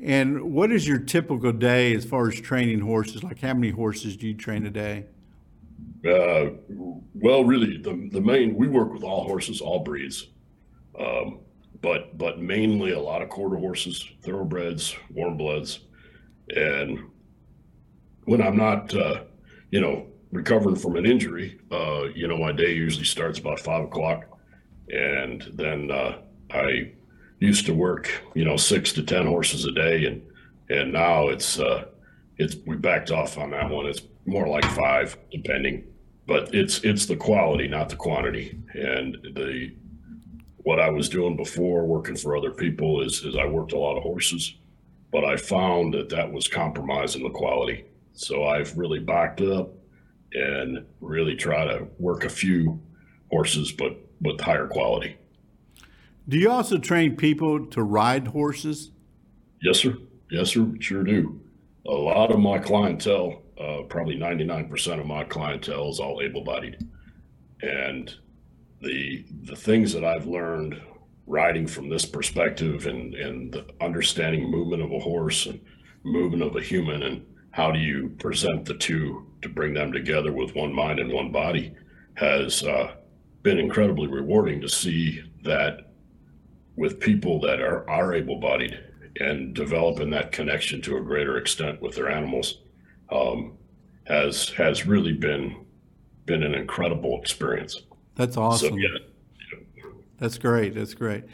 And 0.00 0.52
what 0.52 0.70
is 0.70 0.86
your 0.86 0.98
typical 0.98 1.52
day 1.52 1.94
as 1.94 2.04
far 2.04 2.28
as 2.28 2.40
training 2.40 2.80
horses? 2.80 3.22
Like 3.22 3.40
how 3.40 3.52
many 3.54 3.70
horses 3.70 4.16
do 4.16 4.28
you 4.28 4.34
train 4.34 4.64
a 4.64 4.70
day? 4.70 5.06
Uh, 6.06 6.50
well, 7.14 7.44
really, 7.44 7.78
the, 7.78 8.08
the 8.12 8.20
main, 8.20 8.54
we 8.54 8.68
work 8.68 8.92
with 8.92 9.02
all 9.02 9.24
horses, 9.24 9.60
all 9.60 9.80
breeds. 9.80 10.28
Um, 10.98 11.40
but, 11.82 12.16
but 12.16 12.40
mainly 12.40 12.92
a 12.92 13.00
lot 13.00 13.22
of 13.22 13.28
quarter 13.28 13.56
horses, 13.56 14.08
thoroughbreds, 14.22 14.94
warm 15.10 15.36
bloods. 15.36 15.80
And 16.54 17.00
when 18.28 18.42
I'm 18.42 18.58
not, 18.58 18.94
uh, 18.94 19.22
you 19.70 19.80
know, 19.80 20.06
recovering 20.32 20.76
from 20.76 20.96
an 20.96 21.06
injury, 21.06 21.58
uh, 21.72 22.08
you 22.14 22.28
know, 22.28 22.36
my 22.36 22.52
day 22.52 22.74
usually 22.74 23.06
starts 23.06 23.38
about 23.38 23.58
five 23.58 23.84
o'clock, 23.84 24.38
and 24.90 25.50
then 25.54 25.90
uh, 25.90 26.18
I 26.50 26.92
used 27.40 27.64
to 27.66 27.74
work, 27.74 28.10
you 28.34 28.44
know, 28.44 28.58
six 28.58 28.92
to 28.92 29.02
ten 29.02 29.26
horses 29.26 29.64
a 29.64 29.72
day, 29.72 30.04
and 30.04 30.22
and 30.68 30.92
now 30.92 31.28
it's 31.28 31.58
uh, 31.58 31.86
it's 32.36 32.56
we 32.66 32.76
backed 32.76 33.10
off 33.10 33.38
on 33.38 33.50
that 33.52 33.70
one. 33.70 33.86
It's 33.86 34.02
more 34.26 34.46
like 34.46 34.66
five, 34.66 35.16
depending, 35.32 35.84
but 36.26 36.54
it's 36.54 36.84
it's 36.84 37.06
the 37.06 37.16
quality, 37.16 37.66
not 37.66 37.88
the 37.88 37.96
quantity, 37.96 38.58
and 38.74 39.16
the 39.36 39.74
what 40.58 40.78
I 40.78 40.90
was 40.90 41.08
doing 41.08 41.34
before 41.34 41.86
working 41.86 42.16
for 42.16 42.36
other 42.36 42.50
people 42.50 43.00
is 43.00 43.24
is 43.24 43.36
I 43.36 43.46
worked 43.46 43.72
a 43.72 43.78
lot 43.78 43.96
of 43.96 44.02
horses, 44.02 44.54
but 45.10 45.24
I 45.24 45.38
found 45.38 45.94
that 45.94 46.10
that 46.10 46.30
was 46.30 46.46
compromising 46.46 47.22
the 47.22 47.30
quality 47.30 47.86
so 48.18 48.44
I've 48.44 48.76
really 48.76 48.98
backed 48.98 49.40
up 49.40 49.70
and 50.32 50.84
really 51.00 51.36
try 51.36 51.64
to 51.64 51.86
work 51.98 52.24
a 52.24 52.28
few 52.28 52.80
horses, 53.30 53.70
but 53.72 53.96
with 54.20 54.40
higher 54.40 54.66
quality. 54.66 55.16
Do 56.28 56.36
you 56.36 56.50
also 56.50 56.78
train 56.78 57.16
people 57.16 57.66
to 57.66 57.82
ride 57.82 58.28
horses? 58.28 58.90
Yes, 59.62 59.78
sir. 59.78 59.96
Yes, 60.30 60.50
sir. 60.50 60.68
Sure 60.80 61.04
do. 61.04 61.40
A 61.86 61.92
lot 61.92 62.30
of 62.30 62.40
my 62.40 62.58
clientele, 62.58 63.42
uh, 63.58 63.82
probably 63.88 64.16
99% 64.16 65.00
of 65.00 65.06
my 65.06 65.24
clientele 65.24 65.88
is 65.88 66.00
all 66.00 66.20
able-bodied. 66.20 66.86
And 67.62 68.14
the 68.82 69.24
the 69.44 69.56
things 69.56 69.92
that 69.92 70.04
I've 70.04 70.26
learned 70.26 70.80
riding 71.26 71.66
from 71.66 71.88
this 71.88 72.04
perspective 72.04 72.86
and, 72.86 73.14
and 73.14 73.52
the 73.52 73.66
understanding 73.80 74.50
movement 74.50 74.82
of 74.82 74.92
a 74.92 74.98
horse 74.98 75.46
and 75.46 75.60
movement 76.04 76.42
of 76.42 76.54
a 76.56 76.60
human 76.60 77.02
and 77.02 77.26
how 77.50 77.70
do 77.70 77.78
you 77.78 78.08
present 78.18 78.64
the 78.64 78.74
two 78.74 79.26
to 79.42 79.48
bring 79.48 79.74
them 79.74 79.92
together 79.92 80.32
with 80.32 80.54
one 80.54 80.72
mind 80.72 80.98
and 80.98 81.12
one 81.12 81.32
body 81.32 81.74
has 82.14 82.62
uh, 82.64 82.94
been 83.42 83.58
incredibly 83.58 84.08
rewarding 84.08 84.60
to 84.60 84.68
see 84.68 85.22
that 85.44 85.92
with 86.76 87.00
people 87.00 87.40
that 87.40 87.60
are, 87.60 87.88
are 87.88 88.14
able-bodied 88.14 88.78
and 89.20 89.54
developing 89.54 90.10
that 90.10 90.30
connection 90.32 90.80
to 90.82 90.96
a 90.96 91.00
greater 91.00 91.38
extent 91.38 91.80
with 91.82 91.94
their 91.94 92.08
animals 92.08 92.58
um, 93.10 93.56
has 94.06 94.50
has 94.50 94.86
really 94.86 95.12
been 95.12 95.64
been 96.26 96.42
an 96.42 96.54
incredible 96.54 97.18
experience. 97.20 97.82
That's 98.14 98.36
awesome. 98.36 98.70
So, 98.70 98.76
yeah. 98.76 98.98
That's 100.18 100.38
great. 100.38 100.74
That's 100.74 100.94
great. 100.94 101.24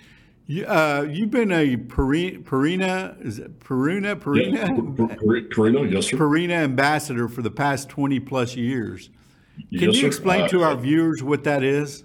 You, 0.46 0.66
uh, 0.66 1.06
you've 1.10 1.30
been 1.30 1.50
a 1.52 1.76
Purina, 1.76 3.24
is 3.24 3.38
it 3.38 3.58
Purina, 3.60 4.14
Purina, 4.14 5.48
Purina, 5.48 5.90
yes, 5.90 6.08
sir. 6.08 6.52
Ambassador 6.52 7.28
for 7.28 7.40
the 7.40 7.50
past 7.50 7.88
twenty 7.88 8.20
plus 8.20 8.54
years. 8.54 9.08
Can 9.56 9.90
yes, 9.90 9.96
you 9.96 10.06
explain 10.06 10.42
uh, 10.42 10.48
to 10.48 10.62
our 10.62 10.76
viewers 10.76 11.22
what 11.22 11.44
that 11.44 11.62
is? 11.62 12.04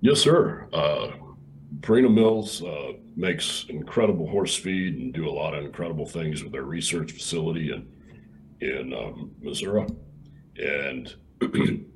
Yes, 0.00 0.20
sir. 0.20 0.66
Uh, 0.72 1.12
Purina 1.80 2.12
Mills 2.12 2.64
uh, 2.64 2.94
makes 3.14 3.66
incredible 3.68 4.28
horse 4.28 4.56
feed 4.56 4.96
and 4.96 5.12
do 5.12 5.28
a 5.28 5.30
lot 5.30 5.54
of 5.54 5.64
incredible 5.64 6.06
things 6.06 6.42
with 6.42 6.52
their 6.52 6.64
research 6.64 7.12
facility 7.12 7.70
in 7.70 7.86
in 8.60 8.92
um, 8.92 9.30
Missouri. 9.40 9.86
And 10.56 11.14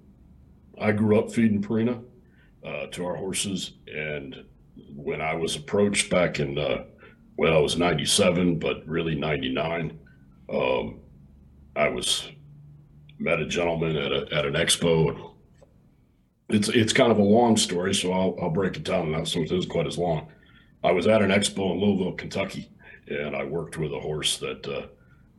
I 0.81 0.93
grew 0.93 1.19
up 1.19 1.33
feeding 1.33 1.61
Purina 1.61 2.05
uh, 2.65 2.87
to 2.93 3.05
our 3.05 3.17
horses, 3.17 3.73
and 3.93 4.45
when 4.95 5.21
I 5.21 5.35
was 5.35 5.57
approached 5.57 6.11
back 6.11 6.41
in, 6.41 6.59
uh, 6.59 6.85
well, 7.37 7.59
it 7.59 7.63
was 7.63 7.77
97, 7.77 8.59
but 8.59 8.87
really 8.87 9.15
99, 9.15 9.99
um, 10.53 11.01
I 11.75 11.89
was 11.89 12.29
met 13.19 13.41
a 13.41 13.47
gentleman 13.47 13.97
at 13.97 14.13
a, 14.13 14.27
at 14.33 14.47
an 14.47 14.55
expo. 14.55 15.33
It's 16.49 16.69
it's 16.69 16.93
kind 16.93 17.11
of 17.11 17.19
a 17.19 17.23
long 17.23 17.57
story, 17.57 17.93
so 17.95 18.13
I'll 18.13 18.37
I'll 18.41 18.51
break 18.51 18.77
it 18.77 18.85
down 18.85 19.11
now 19.11 19.25
so 19.25 19.41
it 19.41 19.51
isn't 19.51 19.69
quite 19.69 19.87
as 19.87 19.99
long. 19.99 20.29
I 20.85 20.93
was 20.93 21.07
at 21.07 21.23
an 21.23 21.31
expo 21.31 21.73
in 21.73 21.81
Louisville, 21.81 22.13
Kentucky, 22.13 22.71
and 23.09 23.35
I 23.35 23.45
worked 23.45 23.79
with 23.79 23.93
a 23.93 23.99
horse 23.99 24.39
that 24.39 24.67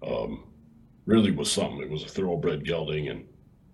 uh, 0.03 0.25
um, 0.25 0.44
really 1.06 1.32
was 1.32 1.51
something. 1.51 1.82
It 1.82 1.89
was 1.89 2.03
a 2.03 2.10
thoroughbred 2.10 2.65
gelding, 2.65 3.08
and 3.08 3.25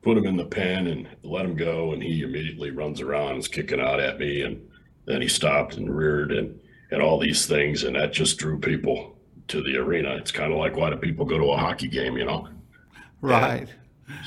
put 0.04 0.18
him 0.18 0.26
in 0.26 0.38
the 0.38 0.46
pen 0.46 0.88
and 0.88 1.08
let 1.24 1.46
him 1.46 1.56
go, 1.56 1.94
and 1.94 2.04
he 2.04 2.22
immediately 2.22 2.70
runs 2.70 3.02
around 3.02 3.38
is 3.38 3.48
kicking 3.48 3.80
out 3.80 4.00
at 4.00 4.20
me, 4.20 4.42
and 4.42 4.62
then 5.06 5.22
he 5.22 5.28
stopped 5.28 5.78
and 5.78 5.96
reared 5.96 6.32
and 6.32 6.60
and 6.92 7.02
all 7.02 7.20
these 7.20 7.48
things, 7.48 7.84
and 7.84 7.96
that 7.96 8.14
just 8.14 8.38
drew 8.38 8.60
people 8.60 9.18
to 9.48 9.62
the 9.64 9.78
arena. 9.78 10.16
It's 10.16 10.32
kind 10.32 10.52
of 10.52 10.60
like 10.60 10.76
why 10.76 10.90
do 10.90 10.98
people 10.98 11.26
go 11.26 11.38
to 11.38 11.52
a 11.52 11.58
hockey 11.58 11.88
game, 11.88 12.18
you 12.18 12.26
know? 12.26 12.48
Right. 13.22 13.70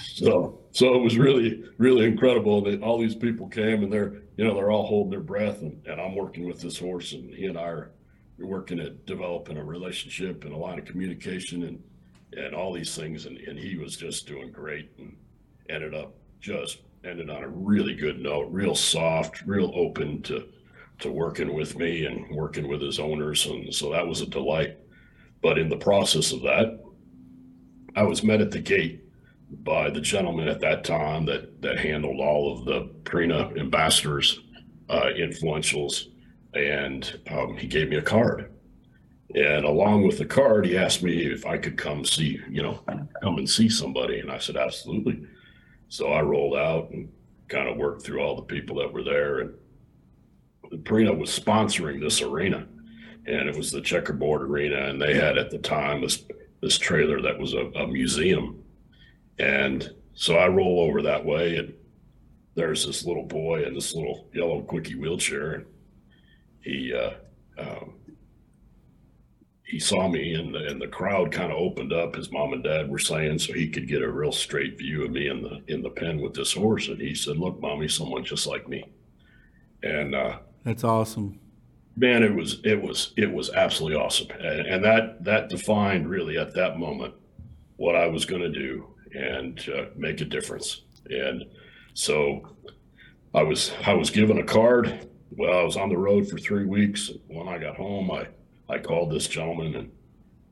So 0.05 0.61
so 0.73 0.95
it 0.95 1.03
was 1.03 1.19
really 1.19 1.65
really 1.79 2.07
incredible 2.07 2.63
that 2.63 2.83
all 2.83 2.99
these 2.99 3.15
people 3.15 3.49
came 3.49 3.83
and 3.83 3.93
they're 3.93 4.15
you 4.37 4.45
know 4.45 4.55
they're 4.55 4.71
all 4.71 4.87
holding 4.87 5.11
their 5.11 5.21
breath 5.21 5.63
and, 5.63 5.81
and 5.87 6.01
I'm 6.01 6.15
working 6.15 6.47
with 6.47 6.61
this 6.61 6.79
horse 6.79 7.13
and 7.13 7.33
he 7.33 7.47
and 7.47 7.59
I 7.59 7.65
are 7.65 7.93
working 8.39 8.81
at 8.81 9.07
developing 9.07 9.57
a 9.57 9.65
relationship 9.65 10.45
and 10.45 10.53
a 10.53 10.57
line 10.57 10.79
of 10.79 10.85
communication 10.85 11.65
and 11.65 11.83
and 12.33 12.55
all 12.55 12.73
these 12.73 12.97
things 12.97 13.27
and, 13.27 13.39
and 13.39 13.59
he 13.59 13.77
was 13.77 13.97
just 13.97 14.27
doing 14.27 14.51
great 14.51 14.91
and 14.99 15.17
ended 15.69 15.95
up 15.95 16.15
just 16.41 16.81
ended 17.05 17.31
on 17.31 17.43
a 17.43 17.49
really 17.49 17.95
good 17.95 18.21
note 18.21 18.49
real 18.51 18.75
soft 18.75 19.43
real 19.47 19.73
open 19.75 20.23
to 20.23 20.49
to 20.99 21.11
working 21.11 21.55
with 21.55 21.77
me 21.77 22.07
and 22.07 22.29
working 22.35 22.69
with 22.69 22.81
his 22.81 22.99
owners 22.99 23.47
and 23.47 23.75
so 23.75 23.91
that 23.91 24.07
was 24.07 24.21
a 24.21 24.27
delight 24.27 24.79
but 25.43 25.59
in 25.59 25.69
the 25.69 25.77
process 25.77 26.33
of 26.33 26.43
that 26.43 26.81
I 27.97 28.03
was 28.03 28.23
met 28.23 28.43
at 28.43 28.51
the 28.51 28.61
gate 28.61 29.03
by 29.51 29.91
the 29.91 30.01
gentleman 30.01 30.49
at 30.49 30.61
that 30.61 30.85
time 30.85 31.25
that 31.27 31.63
that 31.63 31.79
handled 31.79 32.21
all 32.21 32.53
of 32.53 32.65
the 32.67 32.91
Purina 33.05 33.59
ambassadors, 33.59 34.41
uh, 34.91 35.11
influentials, 35.17 36.09
and 36.55 37.19
um, 37.31 37.57
he 37.57 37.67
gave 37.67 37.89
me 37.89 37.97
a 37.97 38.03
card. 38.03 38.53
And 39.35 39.65
along 39.65 40.07
with 40.07 40.19
the 40.19 40.25
card, 40.25 40.67
he 40.67 40.77
asked 40.77 41.03
me 41.03 41.27
if 41.27 41.47
I 41.47 41.59
could 41.59 41.77
come 41.77 42.05
see, 42.05 42.41
you 42.49 42.63
know, 42.63 42.81
come 43.23 43.39
and 43.39 43.49
see 43.49 43.69
somebody, 43.69 44.21
and 44.21 44.31
I 44.31 44.39
said 44.39 44.57
absolutely. 44.57 45.27
So 45.89 46.09
I 46.09 46.21
rolled 46.21 46.57
out 46.57 46.91
and 46.91 47.11
kind 47.49 47.69
of 47.69 47.77
worked 47.77 48.03
through 48.03 48.21
all 48.21 48.37
the 48.37 48.43
people 48.43 48.77
that 48.77 48.93
were 48.93 49.05
there, 49.05 49.39
and 49.41 49.55
Purina 50.71 51.17
was 51.17 51.31
sponsoring 51.31 52.01
this 52.01 52.23
arena, 52.23 52.67
and 53.27 53.49
it 53.49 53.57
was 53.57 53.71
the 53.71 53.81
checkerboard 53.81 54.43
arena, 54.43 54.89
and 54.89 55.01
they 55.01 55.15
had 55.15 55.39
at 55.39 55.51
the 55.51 55.59
time 55.59 56.01
this 56.01 56.25
this 56.63 56.79
trailer 56.79 57.21
that 57.21 57.39
was 57.39 57.53
a, 57.53 57.67
a 57.75 57.87
museum 57.87 58.63
and 59.39 59.91
so 60.15 60.37
I 60.37 60.49
roll 60.49 60.81
over 60.81 61.03
that 61.03 61.25
way, 61.25 61.57
and 61.57 61.75
there's 62.55 62.87
this 62.87 63.05
little 63.05 63.25
boy 63.25 63.65
in 63.65 63.75
this 63.75 63.95
little 63.95 64.29
yellow 64.33 64.63
quickie 64.63 64.95
wheelchair, 64.95 65.53
and 65.53 65.67
he 66.61 66.95
uh, 66.95 67.15
um, 67.59 67.95
he 69.65 69.79
saw 69.79 70.09
me, 70.09 70.35
and 70.35 70.55
the, 70.55 70.67
and 70.69 70.81
the 70.81 70.89
crowd 70.89 71.33
kind 71.33 71.53
of 71.53 71.59
opened 71.59 71.93
up. 71.93 72.15
His 72.15 72.31
mom 72.31 72.53
and 72.53 72.63
dad 72.63 72.89
were 72.89 73.01
saying, 73.01 73.41
so 73.41 73.53
he 73.53 73.69
could 73.69 73.89
get 73.89 74.03
a 74.03 74.11
real 74.11 74.33
straight 74.33 74.79
view 74.79 75.05
of 75.05 75.11
me 75.11 75.29
in 75.29 75.43
the 75.43 75.63
in 75.69 75.83
the 75.83 75.91
pen 75.91 76.21
with 76.21 76.35
this 76.35 76.53
horse. 76.53 76.89
And 76.89 77.01
he 77.01 77.15
said, 77.15 77.37
"Look, 77.37 77.61
mommy, 77.61 77.89
someone 77.89 78.25
just 78.25 78.47
like 78.47 78.69
me." 78.69 78.85
And 79.83 80.15
uh, 80.15 80.39
That's 80.67 80.85
awesome. 80.85 81.41
man, 81.97 82.25
it 82.25 82.35
was 82.35 82.61
it 82.65 82.83
was 82.83 83.13
it 83.17 83.33
was 83.33 83.51
absolutely 83.53 83.99
awesome, 83.99 84.29
and, 84.33 84.67
and 84.67 84.85
that 84.85 85.25
that 85.25 85.49
defined 85.49 86.11
really 86.11 86.39
at 86.39 86.55
that 86.55 86.79
moment 86.79 87.15
what 87.77 87.95
I 87.97 88.09
was 88.09 88.27
going 88.27 88.43
to 88.43 88.51
do 88.51 88.89
and 89.15 89.59
uh, 89.71 89.87
make 89.97 90.21
a 90.21 90.25
difference. 90.25 90.83
And 91.09 91.45
so 91.95 92.57
I 93.35 93.43
was 93.45 93.73
I 93.87 93.95
was 93.95 94.11
given 94.11 94.39
a 94.39 94.45
card. 94.45 95.09
Well, 95.31 95.59
I 95.59 95.63
was 95.63 95.77
on 95.77 95.89
the 95.89 95.97
road 95.97 96.29
for 96.29 96.39
three 96.39 96.65
weeks. 96.67 97.13
When 97.29 97.49
I 97.49 97.59
got 97.59 97.77
home, 97.77 98.11
I 98.11 98.29
I 98.69 98.79
called 98.79 99.13
this 99.13 99.29
gentleman 99.29 99.77
and 99.77 99.93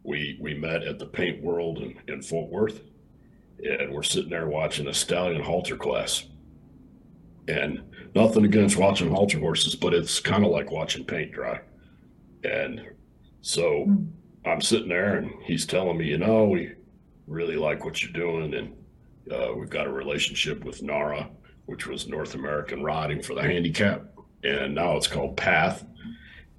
we 0.04 0.38
we 0.40 0.54
met 0.54 0.84
at 0.84 1.00
the 1.00 1.06
Paint 1.06 1.42
World 1.42 1.78
in, 1.78 1.98
in 2.06 2.22
Fort 2.22 2.50
Worth, 2.50 2.82
and 3.58 3.92
we're 3.92 4.02
sitting 4.04 4.30
there 4.30 4.46
watching 4.46 4.86
a 4.88 4.94
stallion 4.94 5.42
halter 5.42 5.76
class. 5.76 6.26
And 7.48 7.82
nothing 8.14 8.44
against 8.44 8.76
watching 8.76 9.10
halter 9.10 9.38
horses, 9.38 9.74
but 9.74 9.94
it's 9.94 10.20
kind 10.20 10.44
of 10.44 10.50
like 10.50 10.70
watching 10.70 11.04
paint 11.04 11.32
dry. 11.32 11.60
And 12.44 12.82
so 13.40 13.86
I'm 14.44 14.60
sitting 14.60 14.88
there, 14.88 15.16
and 15.16 15.30
he's 15.42 15.66
telling 15.66 15.98
me, 15.98 16.06
you 16.06 16.18
know, 16.18 16.44
we 16.44 16.72
really 17.26 17.56
like 17.56 17.84
what 17.84 18.02
you're 18.02 18.12
doing, 18.12 18.54
and 18.54 19.32
uh, 19.32 19.54
we've 19.54 19.70
got 19.70 19.86
a 19.86 19.92
relationship 19.92 20.64
with 20.64 20.82
NARHA, 20.82 21.28
which 21.66 21.86
was 21.86 22.06
North 22.06 22.34
American 22.34 22.82
Riding 22.82 23.22
for 23.22 23.34
the 23.34 23.42
Handicap, 23.42 24.04
and 24.42 24.74
now 24.74 24.96
it's 24.96 25.06
called 25.06 25.36
Path. 25.36 25.84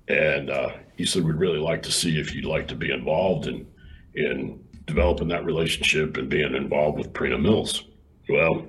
And 0.08 0.50
uh, 0.50 0.70
he 0.98 1.06
said 1.06 1.24
we'd 1.24 1.36
really 1.36 1.60
like 1.60 1.84
to 1.84 1.92
see 1.92 2.20
if 2.20 2.34
you'd 2.34 2.46
like 2.46 2.68
to 2.68 2.76
be 2.76 2.92
involved 2.92 3.48
in 3.48 3.68
in 4.16 4.64
developing 4.86 5.28
that 5.28 5.44
relationship 5.44 6.16
and 6.18 6.30
being 6.30 6.56
involved 6.56 6.98
with 6.98 7.12
Purina 7.12 7.42
Mills. 7.42 7.86
Well, 8.30 8.66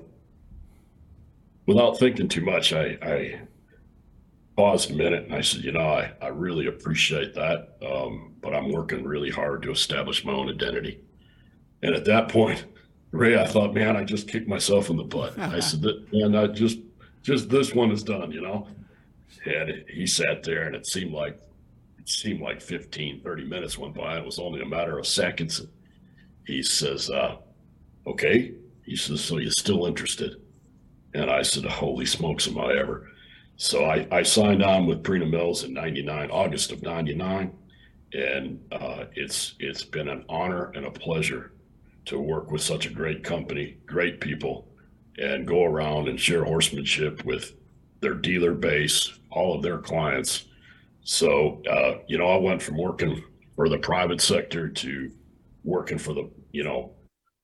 without 1.67 1.99
thinking 1.99 2.29
too 2.29 2.45
much, 2.45 2.73
I, 2.73 2.97
I 3.03 3.41
paused 4.57 4.91
a 4.91 4.95
minute 4.95 5.25
and 5.25 5.35
I 5.35 5.43
said, 5.43 5.63
you 5.63 5.73
know, 5.73 5.81
I, 5.81 6.13
I 6.23 6.29
really 6.29 6.67
appreciate 6.67 7.35
that, 7.35 7.77
um, 7.87 8.35
but 8.41 8.55
I'm 8.55 8.73
working 8.73 9.05
really 9.05 9.31
hard 9.31 9.63
to 9.63 9.71
establish 9.71 10.25
my 10.25 10.33
own 10.33 10.49
identity. 10.49 11.01
And 11.83 11.95
at 11.95 12.07
that 12.07 12.29
point, 12.29 12.65
Ray, 13.11 13.39
I 13.39 13.47
thought, 13.47 13.75
man, 13.75 13.97
I 13.97 14.05
just 14.05 14.29
kicked 14.29 14.49
myself 14.49 14.89
in 14.89 14.97
the 14.97 15.05
butt. 15.05 15.39
I 15.39 15.61
said, 15.61 15.83
that, 15.83 16.13
man, 16.13 16.35
I 16.35 16.47
just, 16.47 16.79
just 17.23 17.51
this 17.51 17.75
one 17.75 17.91
is 17.91 18.03
done, 18.03 18.33
you 18.33 18.41
know? 18.41 18.69
And 19.45 19.85
he 19.89 20.07
sat 20.07 20.43
there 20.43 20.63
and 20.63 20.75
it 20.75 20.87
seemed 20.87 21.13
like, 21.13 21.39
it 21.99 22.09
seemed 22.09 22.41
like 22.41 22.61
15, 22.61 23.21
30 23.23 23.45
minutes 23.45 23.79
went 23.79 23.95
by. 23.95 24.19
It 24.19 24.25
was 24.25 24.39
only 24.39 24.61
a 24.61 24.67
matter 24.67 24.99
of 24.99 25.07
seconds. 25.07 25.63
He 26.47 26.63
says, 26.63 27.11
uh, 27.11 27.37
okay. 28.07 28.55
He 28.85 28.97
says, 28.97 29.21
so 29.21 29.39
you're 29.39 29.51
still 29.51 29.87
interested? 29.87 30.41
And 31.15 31.31
I 31.31 31.43
said, 31.43 31.65
holy 31.65 32.07
smokes, 32.07 32.47
am 32.47 32.59
I 32.59 32.75
ever? 32.75 33.09
So 33.57 33.85
I, 33.85 34.07
I 34.11 34.23
signed 34.23 34.63
on 34.63 34.87
with 34.87 35.03
Purina 35.03 35.29
Mills 35.29 35.65
in 35.65 35.73
99, 35.73 36.31
August 36.31 36.73
of 36.73 36.83
99. 36.83 37.53
And 38.13 38.61
uh, 38.73 39.05
it's 39.15 39.55
it's 39.59 39.83
been 39.83 40.09
an 40.09 40.25
honor 40.29 40.71
and 40.75 40.87
a 40.87 40.91
pleasure 40.91 41.53
to 42.07 42.19
work 42.19 42.51
with 42.51 42.63
such 42.63 42.87
a 42.87 42.91
great 42.91 43.25
company, 43.25 43.79
great 43.85 44.21
people, 44.21 44.69
and 45.19 45.47
go 45.47 45.65
around 45.65 46.09
and 46.09 46.21
share 46.21 46.45
horsemanship 46.45 47.25
with 47.25 47.55
their 48.01 48.15
dealer 48.15 48.53
base, 48.53 49.19
all 49.31 49.55
of 49.55 49.63
their 49.63 49.79
clients. 49.79 50.45
So, 51.03 51.63
uh, 51.69 51.99
you 52.07 52.19
know, 52.19 52.29
I 52.29 52.37
went 52.37 52.63
from 52.63 52.77
working 52.77 53.25
for 53.57 53.69
the 53.69 53.79
private 53.79 54.21
sector 54.21 54.69
to 54.69 55.11
working 55.65 55.99
for 55.99 56.13
the, 56.13 56.31
you 56.53 56.63
know, 56.63 56.93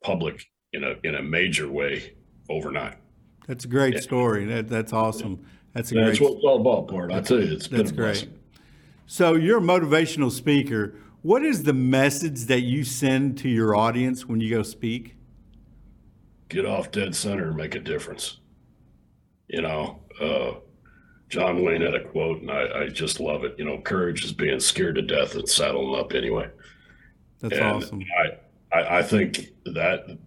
public 0.03 0.45
in 0.73 0.85
a 0.85 0.95
in 1.05 1.17
a 1.17 1.23
major 1.23 1.69
way 1.69 2.15
overnight. 2.49 2.99
That's 3.47 3.65
a 3.65 3.69
great 3.69 4.03
story. 4.03 4.45
That, 4.47 4.69
that's 4.69 4.93
awesome. 4.93 5.45
That's 5.75 5.91
a 5.93 5.95
That's 5.95 6.19
great. 6.19 6.31
what 6.31 6.37
it's 6.37 6.45
all 6.45 6.61
about, 6.61 6.89
Bart. 6.89 7.13
I 7.13 7.21
tell 7.21 7.43
you, 7.43 7.53
it's 7.53 7.69
That's 7.69 7.91
great. 7.91 7.97
blessing. 7.97 8.39
So 9.07 9.35
you're 9.35 9.59
a 9.59 9.63
motivational 9.63 10.31
speaker. 10.31 10.95
What 11.23 11.45
is 11.45 11.63
the 11.63 11.73
message 11.73 12.45
that 12.47 12.61
you 12.61 12.85
send 12.85 13.39
to 13.39 13.49
your 13.49 13.75
audience 13.77 14.27
when 14.27 14.41
you 14.41 14.51
go 14.51 14.63
speak? 14.63 15.17
get 16.53 16.67
off 16.67 16.91
dead 16.91 17.15
center 17.15 17.49
and 17.49 17.57
make 17.57 17.75
a 17.75 17.81
difference. 17.81 18.39
You 19.49 19.63
know, 19.63 20.01
uh, 20.21 20.53
John 21.29 21.65
Wayne 21.65 21.81
had 21.81 21.95
a 21.95 22.05
quote, 22.05 22.43
and 22.43 22.51
I, 22.51 22.83
I 22.83 22.89
just 22.89 23.21
love 23.21 23.45
it. 23.45 23.55
You 23.59 23.65
know, 23.65 23.79
courage 23.79 24.25
is 24.25 24.33
being 24.33 24.61
scared 24.61 24.97
to 24.97 25.03
death 25.03 25.35
and 25.35 25.49
saddling 25.49 25.99
up 25.99 26.13
anyway. 26.13 26.51
That's 27.41 27.55
and 27.55 27.65
awesome. 27.65 28.03
I, 28.73 28.77
I, 28.77 28.99
I 28.99 29.03
think 29.03 29.53
that, 29.65 30.19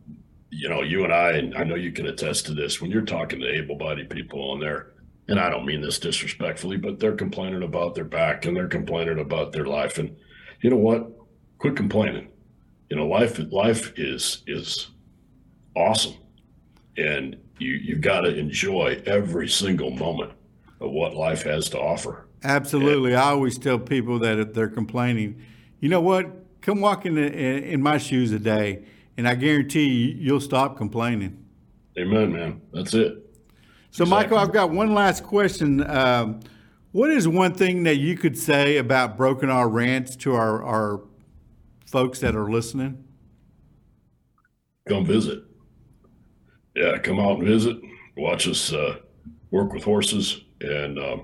you 0.57 0.69
know, 0.69 0.81
you 0.81 1.03
and 1.03 1.13
I, 1.13 1.31
and 1.31 1.55
I 1.55 1.63
know 1.63 1.75
you 1.75 1.91
can 1.91 2.05
attest 2.05 2.45
to 2.45 2.53
this 2.53 2.81
when 2.81 2.89
you're 2.89 3.01
talking 3.01 3.41
to 3.41 3.47
able 3.47 3.75
bodied 3.75 4.09
people 4.09 4.51
on 4.51 4.59
they're, 4.59 4.93
and 5.27 5.39
I 5.39 5.49
don't 5.49 5.65
mean 5.65 5.81
this 5.81 5.99
disrespectfully, 5.99 6.77
but 6.77 6.99
they're 6.99 7.15
complaining 7.15 7.63
about 7.63 7.93
their 7.95 8.05
back 8.05 8.45
and 8.45 8.55
they're 8.55 8.67
complaining 8.67 9.19
about 9.19 9.51
their 9.51 9.65
life. 9.65 9.97
And 9.97 10.15
you 10.61 10.69
know 10.69 10.77
what? 10.77 11.11
Quit 11.57 11.75
complaining. 11.75 12.29
You 12.89 12.97
know, 12.97 13.07
life, 13.07 13.39
life 13.51 13.93
is, 13.97 14.43
is 14.47 14.91
awesome. 15.75 16.15
And 16.95 17.35
you, 17.59 17.71
you've 17.71 18.01
got 18.01 18.21
to 18.21 18.37
enjoy 18.37 19.01
every 19.05 19.49
single 19.49 19.91
moment 19.91 20.31
of 20.79 20.91
what 20.91 21.15
life 21.15 21.43
has 21.43 21.69
to 21.69 21.79
offer. 21.79 22.27
Absolutely. 22.43 23.15
I 23.15 23.29
always 23.31 23.57
tell 23.57 23.79
people 23.79 24.19
that 24.19 24.39
if 24.39 24.53
they're 24.53 24.69
complaining, 24.69 25.41
you 25.79 25.89
know 25.89 26.01
what? 26.01 26.61
Come 26.61 26.79
walk 26.79 27.05
in, 27.05 27.15
the, 27.15 27.33
in 27.33 27.81
my 27.81 27.97
shoes 27.97 28.31
a 28.31 28.39
day, 28.39 28.85
and 29.17 29.27
I 29.27 29.35
guarantee 29.35 29.85
you, 29.87 30.15
you'll 30.17 30.41
stop 30.41 30.77
complaining. 30.77 31.45
Amen, 31.97 32.33
man. 32.33 32.61
That's 32.73 32.93
it. 32.93 33.13
So, 33.91 34.03
Exactly. 34.03 34.09
Michael, 34.09 34.37
I've 34.37 34.51
got 34.51 34.71
one 34.71 34.93
last 34.93 35.23
question. 35.23 35.89
Um, 35.89 36.41
what 36.91 37.09
is 37.09 37.27
one 37.27 37.53
thing 37.53 37.83
that 37.83 37.95
you 37.95 38.17
could 38.17 38.37
say 38.37 38.77
about 38.77 39.17
Broken 39.17 39.49
R 39.49 39.69
Ranch 39.69 40.17
to 40.17 40.33
our, 40.33 40.63
our 40.63 41.01
folks 41.85 42.19
that 42.19 42.35
are 42.35 42.49
listening? 42.49 43.03
come 44.87 45.05
visit. 45.05 45.43
Yeah, 46.75 46.97
come 46.99 47.19
out 47.19 47.39
and 47.39 47.47
visit. 47.47 47.77
Watch 48.17 48.47
us 48.47 48.71
uh, 48.71 48.97
work 49.51 49.73
with 49.73 49.83
horses, 49.83 50.41
and 50.61 50.99
um, 50.99 51.23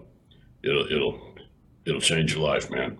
it'll 0.63 0.91
it'll 0.91 1.21
it'll 1.85 2.01
change 2.01 2.33
your 2.33 2.43
life, 2.43 2.69
man. 2.71 2.97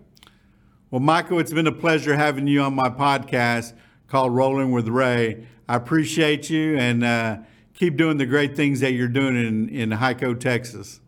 Well, 0.91 0.99
Michael, 0.99 1.39
it's 1.39 1.53
been 1.53 1.67
a 1.67 1.71
pleasure 1.71 2.15
having 2.15 2.47
you 2.47 2.61
on 2.61 2.75
my 2.75 2.89
podcast 2.89 3.73
called 4.11 4.35
Rolling 4.35 4.71
with 4.71 4.89
Ray. 4.89 5.47
I 5.69 5.75
appreciate 5.77 6.49
you 6.49 6.77
and 6.77 7.01
uh, 7.01 7.37
keep 7.73 7.95
doing 7.95 8.17
the 8.17 8.25
great 8.25 8.57
things 8.57 8.81
that 8.81 8.91
you're 8.91 9.07
doing 9.07 9.37
in, 9.37 9.69
in 9.69 9.89
Hico, 9.91 10.37
Texas. 10.37 10.99